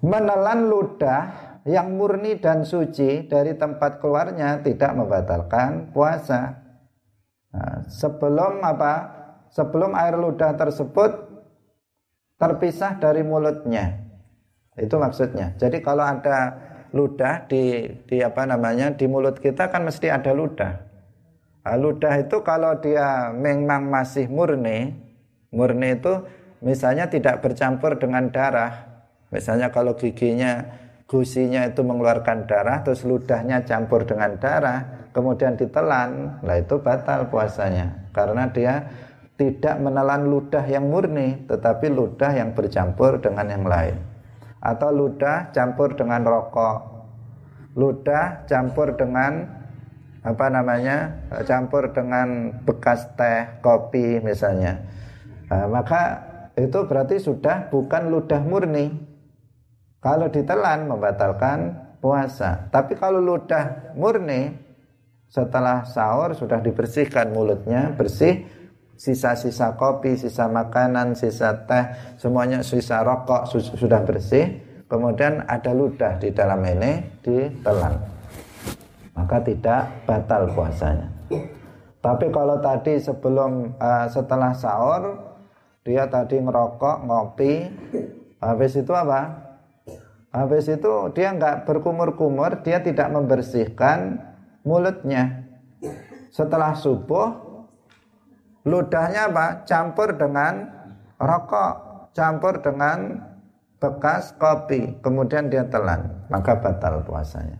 menelan 0.00 0.68
ludah 0.68 1.22
yang 1.68 1.92
murni 1.92 2.40
dan 2.40 2.64
suci 2.64 3.28
dari 3.28 3.52
tempat 3.52 4.00
keluarnya 4.00 4.64
tidak 4.64 4.96
membatalkan 4.96 5.92
puasa. 5.92 6.56
Nah, 7.52 7.84
sebelum 7.84 8.64
apa 8.64 8.92
sebelum 9.52 9.92
air 9.92 10.16
ludah 10.16 10.56
tersebut 10.56 11.28
terpisah 12.40 12.96
dari 12.96 13.20
mulutnya. 13.20 13.99
Itu 14.78 14.98
maksudnya. 14.98 15.54
Jadi 15.58 15.82
kalau 15.82 16.06
ada 16.06 16.54
ludah 16.90 17.46
di 17.46 17.86
di 18.06 18.18
apa 18.22 18.46
namanya 18.46 18.90
di 18.94 19.06
mulut 19.06 19.38
kita 19.38 19.70
kan 19.70 19.86
mesti 19.86 20.10
ada 20.10 20.34
ludah. 20.34 20.72
Nah, 21.60 21.76
ludah 21.76 22.14
itu 22.18 22.42
kalau 22.42 22.78
dia 22.82 23.30
memang 23.30 23.86
masih 23.86 24.26
murni, 24.26 24.96
murni 25.54 25.94
itu 25.94 26.24
misalnya 26.64 27.06
tidak 27.06 27.44
bercampur 27.44 28.00
dengan 28.00 28.32
darah. 28.32 28.90
Misalnya 29.30 29.70
kalau 29.70 29.94
giginya 29.94 30.66
gusinya 31.10 31.66
itu 31.66 31.82
mengeluarkan 31.82 32.46
darah 32.46 32.86
terus 32.86 33.02
ludahnya 33.02 33.66
campur 33.66 34.06
dengan 34.06 34.38
darah 34.38 35.10
kemudian 35.10 35.58
ditelan 35.58 36.38
lah 36.46 36.56
itu 36.62 36.78
batal 36.78 37.26
puasanya 37.26 38.14
karena 38.14 38.46
dia 38.54 38.86
tidak 39.34 39.82
menelan 39.82 40.30
ludah 40.30 40.62
yang 40.70 40.86
murni 40.86 41.50
tetapi 41.50 41.90
ludah 41.90 42.30
yang 42.30 42.54
bercampur 42.54 43.18
dengan 43.18 43.50
yang 43.50 43.66
lain 43.66 43.98
atau 44.60 44.88
ludah 44.92 45.50
campur 45.50 45.96
dengan 45.96 46.22
rokok. 46.22 46.78
Ludah 47.74 48.44
campur 48.44 48.94
dengan 48.94 49.60
apa 50.20 50.46
namanya 50.52 51.24
campur 51.48 51.96
dengan 51.96 52.60
bekas 52.64 53.08
teh 53.16 53.60
kopi 53.64 54.20
misalnya. 54.20 54.84
Nah, 55.48 55.66
maka 55.66 56.02
itu 56.60 56.84
berarti 56.84 57.16
sudah 57.16 57.72
bukan 57.72 58.12
ludah 58.12 58.44
murni. 58.44 58.92
Kalau 60.00 60.32
ditelan 60.32 60.88
membatalkan 60.88 61.90
puasa. 62.00 62.68
Tapi 62.72 62.96
kalau 62.96 63.20
ludah 63.20 63.92
murni 63.96 64.56
setelah 65.30 65.84
sahur 65.86 66.34
sudah 66.34 66.58
dibersihkan 66.58 67.30
mulutnya 67.30 67.94
bersih, 67.94 68.48
sisa-sisa 69.00 69.80
kopi, 69.80 70.12
sisa 70.20 70.44
makanan, 70.44 71.16
sisa 71.16 71.64
teh, 71.64 71.88
semuanya 72.20 72.60
sisa 72.60 73.00
rokok 73.00 73.48
sudah 73.48 74.04
bersih. 74.04 74.60
Kemudian 74.92 75.48
ada 75.48 75.72
ludah 75.72 76.20
di 76.20 76.28
dalam 76.36 76.60
ini 76.66 77.00
ditelan. 77.24 77.96
Maka 79.16 79.40
tidak 79.40 80.04
batal 80.04 80.52
puasanya. 80.52 81.08
Tapi 82.00 82.26
kalau 82.28 82.60
tadi 82.60 83.00
sebelum 83.00 83.76
uh, 83.78 84.06
setelah 84.10 84.52
sahur 84.52 85.30
dia 85.80 86.04
tadi 86.10 86.36
ngerokok, 86.36 86.96
ngopi, 87.08 87.70
habis 88.42 88.76
itu 88.76 88.92
apa? 88.92 89.48
Habis 90.30 90.68
itu 90.68 90.92
dia 91.16 91.32
nggak 91.32 91.64
berkumur-kumur, 91.64 92.60
dia 92.60 92.82
tidak 92.84 93.08
membersihkan 93.08 94.20
mulutnya. 94.66 95.48
Setelah 96.30 96.74
subuh, 96.76 97.49
ludahnya 98.64 99.30
apa? 99.32 99.64
Campur 99.64 100.16
dengan 100.16 100.68
rokok, 101.20 101.74
campur 102.16 102.60
dengan 102.60 103.20
bekas 103.80 104.36
kopi, 104.36 105.00
kemudian 105.00 105.48
dia 105.48 105.64
telan, 105.68 106.28
maka 106.28 106.60
batal 106.60 107.00
puasanya. 107.04 107.56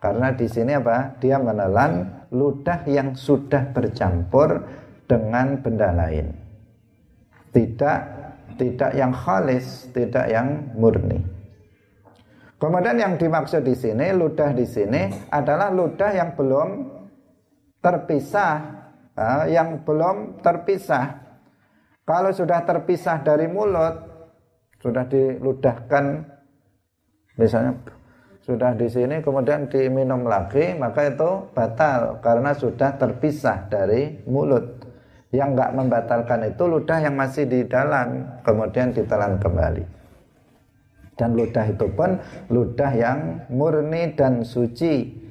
Karena 0.00 0.32
di 0.36 0.44
sini 0.48 0.76
apa? 0.76 1.16
Dia 1.20 1.40
menelan 1.40 2.28
ludah 2.32 2.84
yang 2.84 3.16
sudah 3.16 3.72
bercampur 3.72 4.64
dengan 5.08 5.60
benda 5.64 5.92
lain. 5.92 6.32
Tidak 7.52 8.00
tidak 8.54 8.94
yang 8.94 9.10
khalis, 9.10 9.90
tidak 9.90 10.30
yang 10.30 10.70
murni. 10.78 11.18
Kemudian 12.58 12.96
yang 12.96 13.14
dimaksud 13.18 13.66
di 13.66 13.74
sini, 13.74 14.14
ludah 14.14 14.54
di 14.54 14.64
sini 14.64 15.10
adalah 15.28 15.68
ludah 15.74 16.10
yang 16.14 16.32
belum 16.38 16.68
terpisah, 17.82 18.83
yang 19.48 19.86
belum 19.86 20.42
terpisah. 20.42 21.22
Kalau 22.04 22.30
sudah 22.34 22.66
terpisah 22.68 23.24
dari 23.24 23.48
mulut, 23.48 23.96
sudah 24.82 25.08
diludahkan, 25.08 26.04
misalnya 27.40 27.80
sudah 28.44 28.76
di 28.76 28.92
sini 28.92 29.24
kemudian 29.24 29.72
diminum 29.72 30.28
lagi, 30.28 30.76
maka 30.76 31.08
itu 31.08 31.48
batal 31.56 32.20
karena 32.20 32.52
sudah 32.52 33.00
terpisah 33.00 33.72
dari 33.72 34.20
mulut. 34.28 34.84
Yang 35.32 35.48
nggak 35.58 35.72
membatalkan 35.74 36.40
itu 36.52 36.62
ludah 36.68 36.98
yang 37.00 37.16
masih 37.16 37.48
di 37.48 37.64
dalam, 37.66 38.38
kemudian 38.44 38.92
ditelan 38.92 39.40
kembali. 39.40 39.82
Dan 41.16 41.34
ludah 41.34 41.66
itu 41.66 41.86
pun 41.94 42.20
ludah 42.52 42.92
yang 42.94 43.18
murni 43.50 44.14
dan 44.14 44.44
suci. 44.46 45.24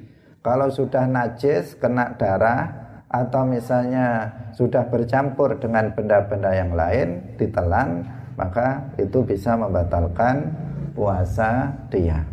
Kalau 0.43 0.67
sudah 0.67 1.07
najis, 1.07 1.79
kena 1.79 2.19
darah, 2.19 2.82
atau 3.14 3.45
misalnya 3.45 4.34
sudah 4.57 4.89
bercampur 4.89 5.61
dengan 5.61 5.93
benda-benda 5.93 6.49
yang 6.49 6.74
lain, 6.74 7.38
ditelan, 7.38 8.09
maka 8.34 8.89
itu 8.97 9.22
bisa 9.22 9.53
membatalkan 9.53 10.49
puasa 10.97 11.70
dia. 11.93 12.26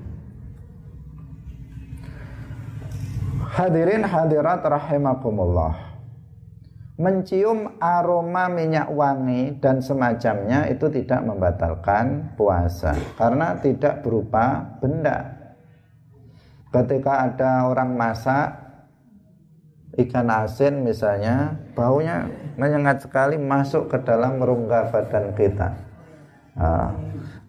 Hadirin 3.50 4.08
hadirat 4.08 4.64
rahimakumullah 4.64 5.90
mencium 7.00 7.80
aroma 7.80 8.52
minyak 8.52 8.92
wangi 8.92 9.56
dan 9.56 9.80
semacamnya 9.80 10.68
itu 10.68 10.92
tidak 10.92 11.24
membatalkan 11.24 12.36
puasa 12.36 12.92
karena 13.16 13.56
tidak 13.56 14.04
berupa 14.04 14.76
benda. 14.84 15.40
Ketika 16.70 17.26
ada 17.26 17.66
orang 17.66 17.96
masak 17.96 18.69
ikan 19.98 20.28
asin 20.30 20.86
misalnya, 20.86 21.58
baunya 21.74 22.30
menyengat 22.54 23.02
sekali 23.02 23.34
masuk 23.38 23.90
ke 23.90 23.98
dalam 24.06 24.38
rongga 24.38 24.90
badan 24.94 25.34
kita. 25.34 25.68
Nah, 26.54 26.92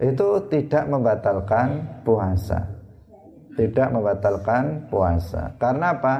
itu 0.02 0.28
tidak 0.50 0.89
membatalkan 0.89 2.02
puasa. 2.02 2.66
Tidak 3.54 3.88
membatalkan 3.94 4.89
puasa. 4.89 5.54
Karena 5.60 5.94
apa? 5.94 6.16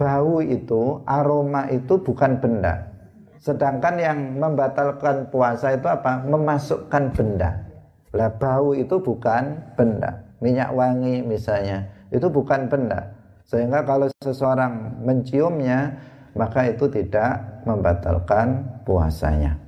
bau 0.00 0.40
itu, 0.40 1.04
aroma 1.04 1.68
itu 1.68 2.00
bukan 2.00 2.40
benda. 2.40 2.88
Sedangkan 3.36 4.00
yang 4.00 4.40
membatalkan 4.40 5.28
puasa 5.28 5.76
itu 5.76 5.84
apa? 5.92 6.24
Memasukkan 6.24 7.12
benda. 7.12 7.68
Lah 8.16 8.32
bau 8.32 8.72
itu 8.72 8.96
bukan 8.96 9.76
benda. 9.76 10.24
Minyak 10.40 10.72
wangi 10.72 11.20
misalnya, 11.20 11.84
itu 12.08 12.32
bukan 12.32 12.72
benda. 12.72 13.12
Sehingga 13.50 13.82
kalau 13.82 14.06
seseorang 14.22 15.02
menciumnya, 15.02 15.98
maka 16.38 16.70
itu 16.70 16.86
tidak 16.86 17.66
membatalkan 17.66 18.62
puasanya. 18.86 19.58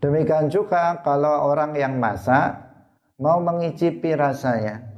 Demikian 0.00 0.48
juga 0.48 0.96
kalau 1.04 1.52
orang 1.52 1.76
yang 1.76 2.00
masak 2.00 2.56
mau 3.20 3.44
mengicipi 3.44 4.16
rasanya, 4.16 4.88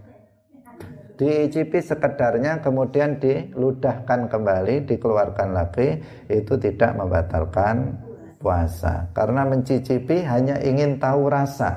diicipi 1.19 1.83
sekedarnya 1.83 2.63
kemudian 2.63 3.19
diludahkan 3.19 4.31
kembali 4.31 4.87
dikeluarkan 4.87 5.51
lagi 5.51 5.99
itu 6.31 6.55
tidak 6.63 6.95
membatalkan 6.95 7.99
puasa 8.41 9.13
karena 9.13 9.45
mencicipi 9.45 10.25
hanya 10.25 10.57
ingin 10.65 10.97
tahu 10.97 11.29
rasa 11.29 11.77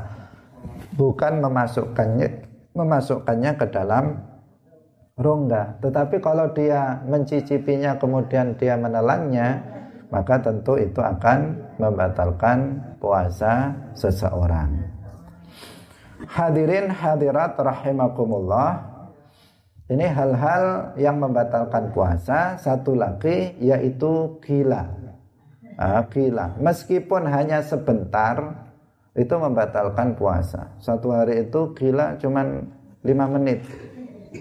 bukan 0.95 1.43
memasukkannya 1.43 2.27
memasukkannya 2.71 3.51
ke 3.59 3.65
dalam 3.67 4.32
rongga 5.19 5.79
tetapi 5.83 6.21
kalau 6.21 6.49
dia 6.55 7.01
mencicipinya 7.05 7.97
kemudian 8.01 8.57
dia 8.57 8.73
menelannya 8.79 9.61
maka 10.13 10.41
tentu 10.41 10.77
itu 10.77 11.01
akan 11.01 11.57
membatalkan 11.81 12.81
puasa 12.97 13.73
seseorang 13.93 14.89
hadirin 16.29 16.89
hadirat 16.89 17.57
rahimakumullah 17.57 18.93
ini 19.91 20.07
hal-hal 20.07 20.95
yang 20.95 21.19
membatalkan 21.19 21.91
puasa. 21.91 22.55
Satu 22.55 22.95
lagi 22.95 23.53
yaitu 23.59 24.39
gila. 24.39 24.87
Ah, 25.75 26.07
gila. 26.07 26.55
Meskipun 26.57 27.27
hanya 27.27 27.59
sebentar 27.59 28.63
itu 29.13 29.35
membatalkan 29.35 30.15
puasa. 30.15 30.73
Satu 30.79 31.11
hari 31.11 31.45
itu 31.45 31.75
gila 31.75 32.15
cuman 32.15 32.63
lima 33.03 33.25
menit. 33.27 33.67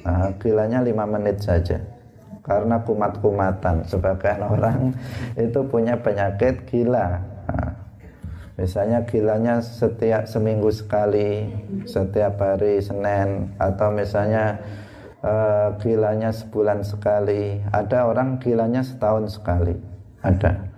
Ah, 0.01 0.33
gilanya 0.41 0.81
lima 0.81 1.05
menit 1.05 1.45
saja. 1.45 1.77
Karena 2.43 2.81
kumat-kumatan. 2.81 3.85
Sebagian 3.85 4.41
orang 4.57 4.97
itu 5.37 5.61
punya 5.69 6.01
penyakit 6.01 6.65
gila. 6.65 7.21
Ah, 7.45 7.71
misalnya 8.57 9.05
gilanya 9.05 9.61
setiap 9.61 10.25
seminggu 10.25 10.73
sekali, 10.73 11.53
setiap 11.85 12.41
hari 12.41 12.81
Senin 12.81 13.53
atau 13.61 13.93
misalnya 13.93 14.61
uh, 15.23 15.75
gilanya 15.81 16.35
sebulan 16.35 16.85
sekali, 16.85 17.63
ada 17.73 18.05
orang 18.07 18.37
gilanya 18.43 18.85
setahun 18.85 19.39
sekali, 19.41 19.79
ada. 20.21 20.69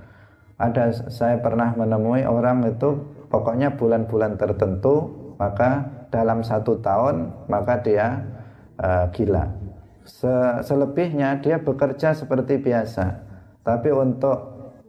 Ada 0.54 1.10
saya 1.10 1.42
pernah 1.42 1.74
menemui 1.74 2.22
orang 2.22 2.62
itu 2.70 2.94
pokoknya 3.26 3.74
bulan-bulan 3.74 4.38
tertentu 4.38 5.10
maka 5.34 5.82
dalam 6.14 6.46
satu 6.46 6.78
tahun 6.78 7.34
maka 7.50 7.82
dia 7.82 8.22
uh, 8.80 9.06
gila. 9.12 9.44
Se 10.04 10.60
selebihnya 10.64 11.40
dia 11.40 11.56
bekerja 11.60 12.12
seperti 12.12 12.60
biasa, 12.60 13.24
tapi 13.64 13.88
untuk 13.88 14.36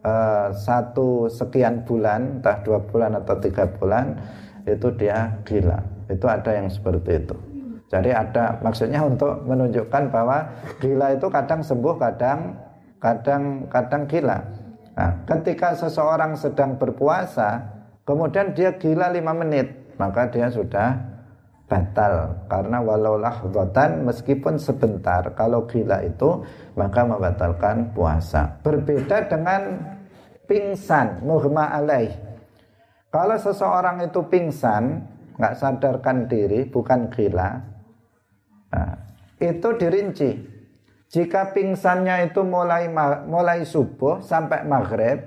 uh, 0.03 0.51
satu 0.51 1.31
sekian 1.31 1.87
bulan, 1.87 2.39
entah 2.39 2.59
dua 2.67 2.83
bulan 2.83 3.15
atau 3.15 3.39
tiga 3.39 3.63
bulan, 3.79 4.19
itu 4.67 4.91
dia 4.99 5.39
gila. 5.47 5.79
Itu 6.11 6.27
ada 6.27 6.51
yang 6.51 6.67
seperti 6.67 7.25
itu. 7.25 7.35
Jadi 7.87 8.11
ada 8.11 8.59
maksudnya 8.59 9.05
untuk 9.05 9.45
menunjukkan 9.45 10.09
bahwa 10.11 10.51
gila 10.83 11.15
itu 11.15 11.27
kadang 11.31 11.61
sembuh, 11.61 11.95
kadang 12.01 12.39
kadang 12.99 13.69
kadang 13.69 14.03
gila. 14.09 14.41
Nah, 14.95 15.11
ketika 15.27 15.75
seseorang 15.75 16.35
sedang 16.39 16.75
berpuasa, 16.75 17.61
kemudian 18.03 18.51
dia 18.51 18.73
gila 18.75 19.11
lima 19.13 19.31
menit, 19.31 19.95
maka 19.95 20.27
dia 20.27 20.49
sudah 20.49 21.14
batal 21.65 22.45
karena 22.45 22.77
walau 22.77 23.17
lahdotan 23.17 24.05
meskipun 24.05 24.61
sebentar 24.61 25.33
kalau 25.33 25.65
gila 25.65 26.05
itu 26.05 26.45
maka 26.77 27.01
membatalkan 27.01 27.89
puasa. 27.93 28.61
Berbeda 28.61 29.25
dengan 29.25 29.81
pingsan 30.45 31.25
muhma 31.25 31.73
alaih. 31.73 32.13
Kalau 33.09 33.37
seseorang 33.39 34.05
itu 34.05 34.21
pingsan 34.29 35.01
nggak 35.35 35.55
sadarkan 35.57 36.31
diri 36.31 36.63
bukan 36.69 37.09
gila 37.09 37.49
nah, 38.71 38.93
itu 39.41 39.69
dirinci. 39.75 40.31
Jika 41.05 41.53
pingsannya 41.53 42.29
itu 42.29 42.41
mulai 42.43 42.89
mulai 43.25 43.63
subuh 43.63 44.19
sampai 44.19 44.67
maghrib 44.67 45.21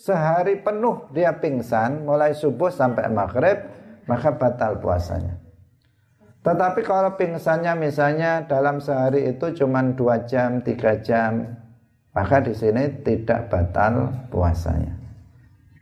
sehari 0.00 0.56
penuh 0.64 1.12
dia 1.12 1.36
pingsan 1.36 2.08
mulai 2.08 2.32
subuh 2.32 2.72
sampai 2.72 3.04
maghrib 3.12 3.68
maka 4.08 4.32
batal 4.32 4.80
puasanya 4.80 5.49
tetapi 6.40 6.80
kalau 6.80 7.20
pingsannya 7.20 7.76
misalnya 7.76 8.48
dalam 8.48 8.80
sehari 8.80 9.28
itu 9.28 9.52
cuma 9.60 9.84
dua 9.92 10.24
jam, 10.24 10.64
tiga 10.64 10.96
jam, 11.04 11.44
maka 12.16 12.40
di 12.40 12.56
sini 12.56 13.04
tidak 13.04 13.52
batal 13.52 14.08
puasanya. 14.32 14.96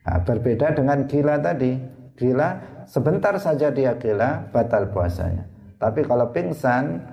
Nah, 0.02 0.18
berbeda 0.24 0.74
dengan 0.74 1.06
gila 1.06 1.38
tadi, 1.38 1.78
gila 2.18 2.82
sebentar 2.88 3.36
saja 3.38 3.70
dia 3.70 3.94
gila, 4.00 4.50
batal 4.50 4.90
puasanya. 4.90 5.46
Tapi 5.78 6.02
kalau 6.02 6.34
pingsan, 6.34 7.06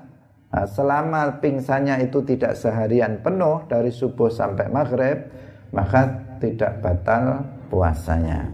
nah, 0.49 0.65
selama 0.65 1.37
pingsannya 1.37 2.01
itu 2.07 2.25
tidak 2.25 2.57
seharian 2.57 3.21
penuh 3.21 3.61
dari 3.69 3.93
subuh 3.93 4.33
sampai 4.33 4.73
maghrib, 4.73 5.21
maka 5.69 6.07
tidak 6.41 6.81
batal 6.81 7.45
puasanya. 7.69 8.47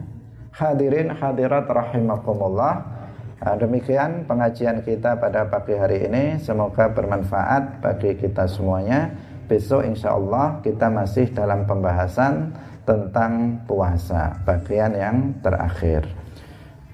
Hadirin 0.52 1.16
hadirat 1.16 1.64
rahimakumullah. 1.70 3.01
Nah, 3.42 3.58
demikian 3.58 4.30
pengajian 4.30 4.86
kita 4.86 5.18
pada 5.18 5.50
pagi 5.50 5.74
hari 5.74 6.06
ini. 6.06 6.38
Semoga 6.38 6.94
bermanfaat 6.94 7.82
bagi 7.82 8.14
kita 8.14 8.46
semuanya. 8.46 9.18
Besok 9.50 9.82
insya 9.82 10.14
Allah 10.14 10.62
kita 10.62 10.94
masih 10.94 11.34
dalam 11.34 11.66
pembahasan 11.66 12.54
tentang 12.86 13.66
puasa 13.66 14.38
bagian 14.46 14.94
yang 14.94 15.18
terakhir. 15.42 16.06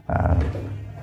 Nah, 0.08 0.40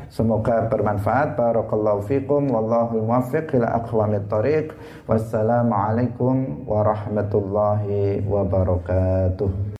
semoga 0.08 0.64
bermanfaat. 0.64 1.36
Barakallahu 1.36 2.08
fikum 2.08 2.48
wallahu 2.48 3.04
muwaffiq 3.04 3.52
ila 3.60 3.84
aqwamit 3.84 4.24
thoriq. 4.32 4.72
Wassalamualaikum 5.04 6.64
warahmatullahi 6.64 8.24
wabarakatuh. 8.24 9.64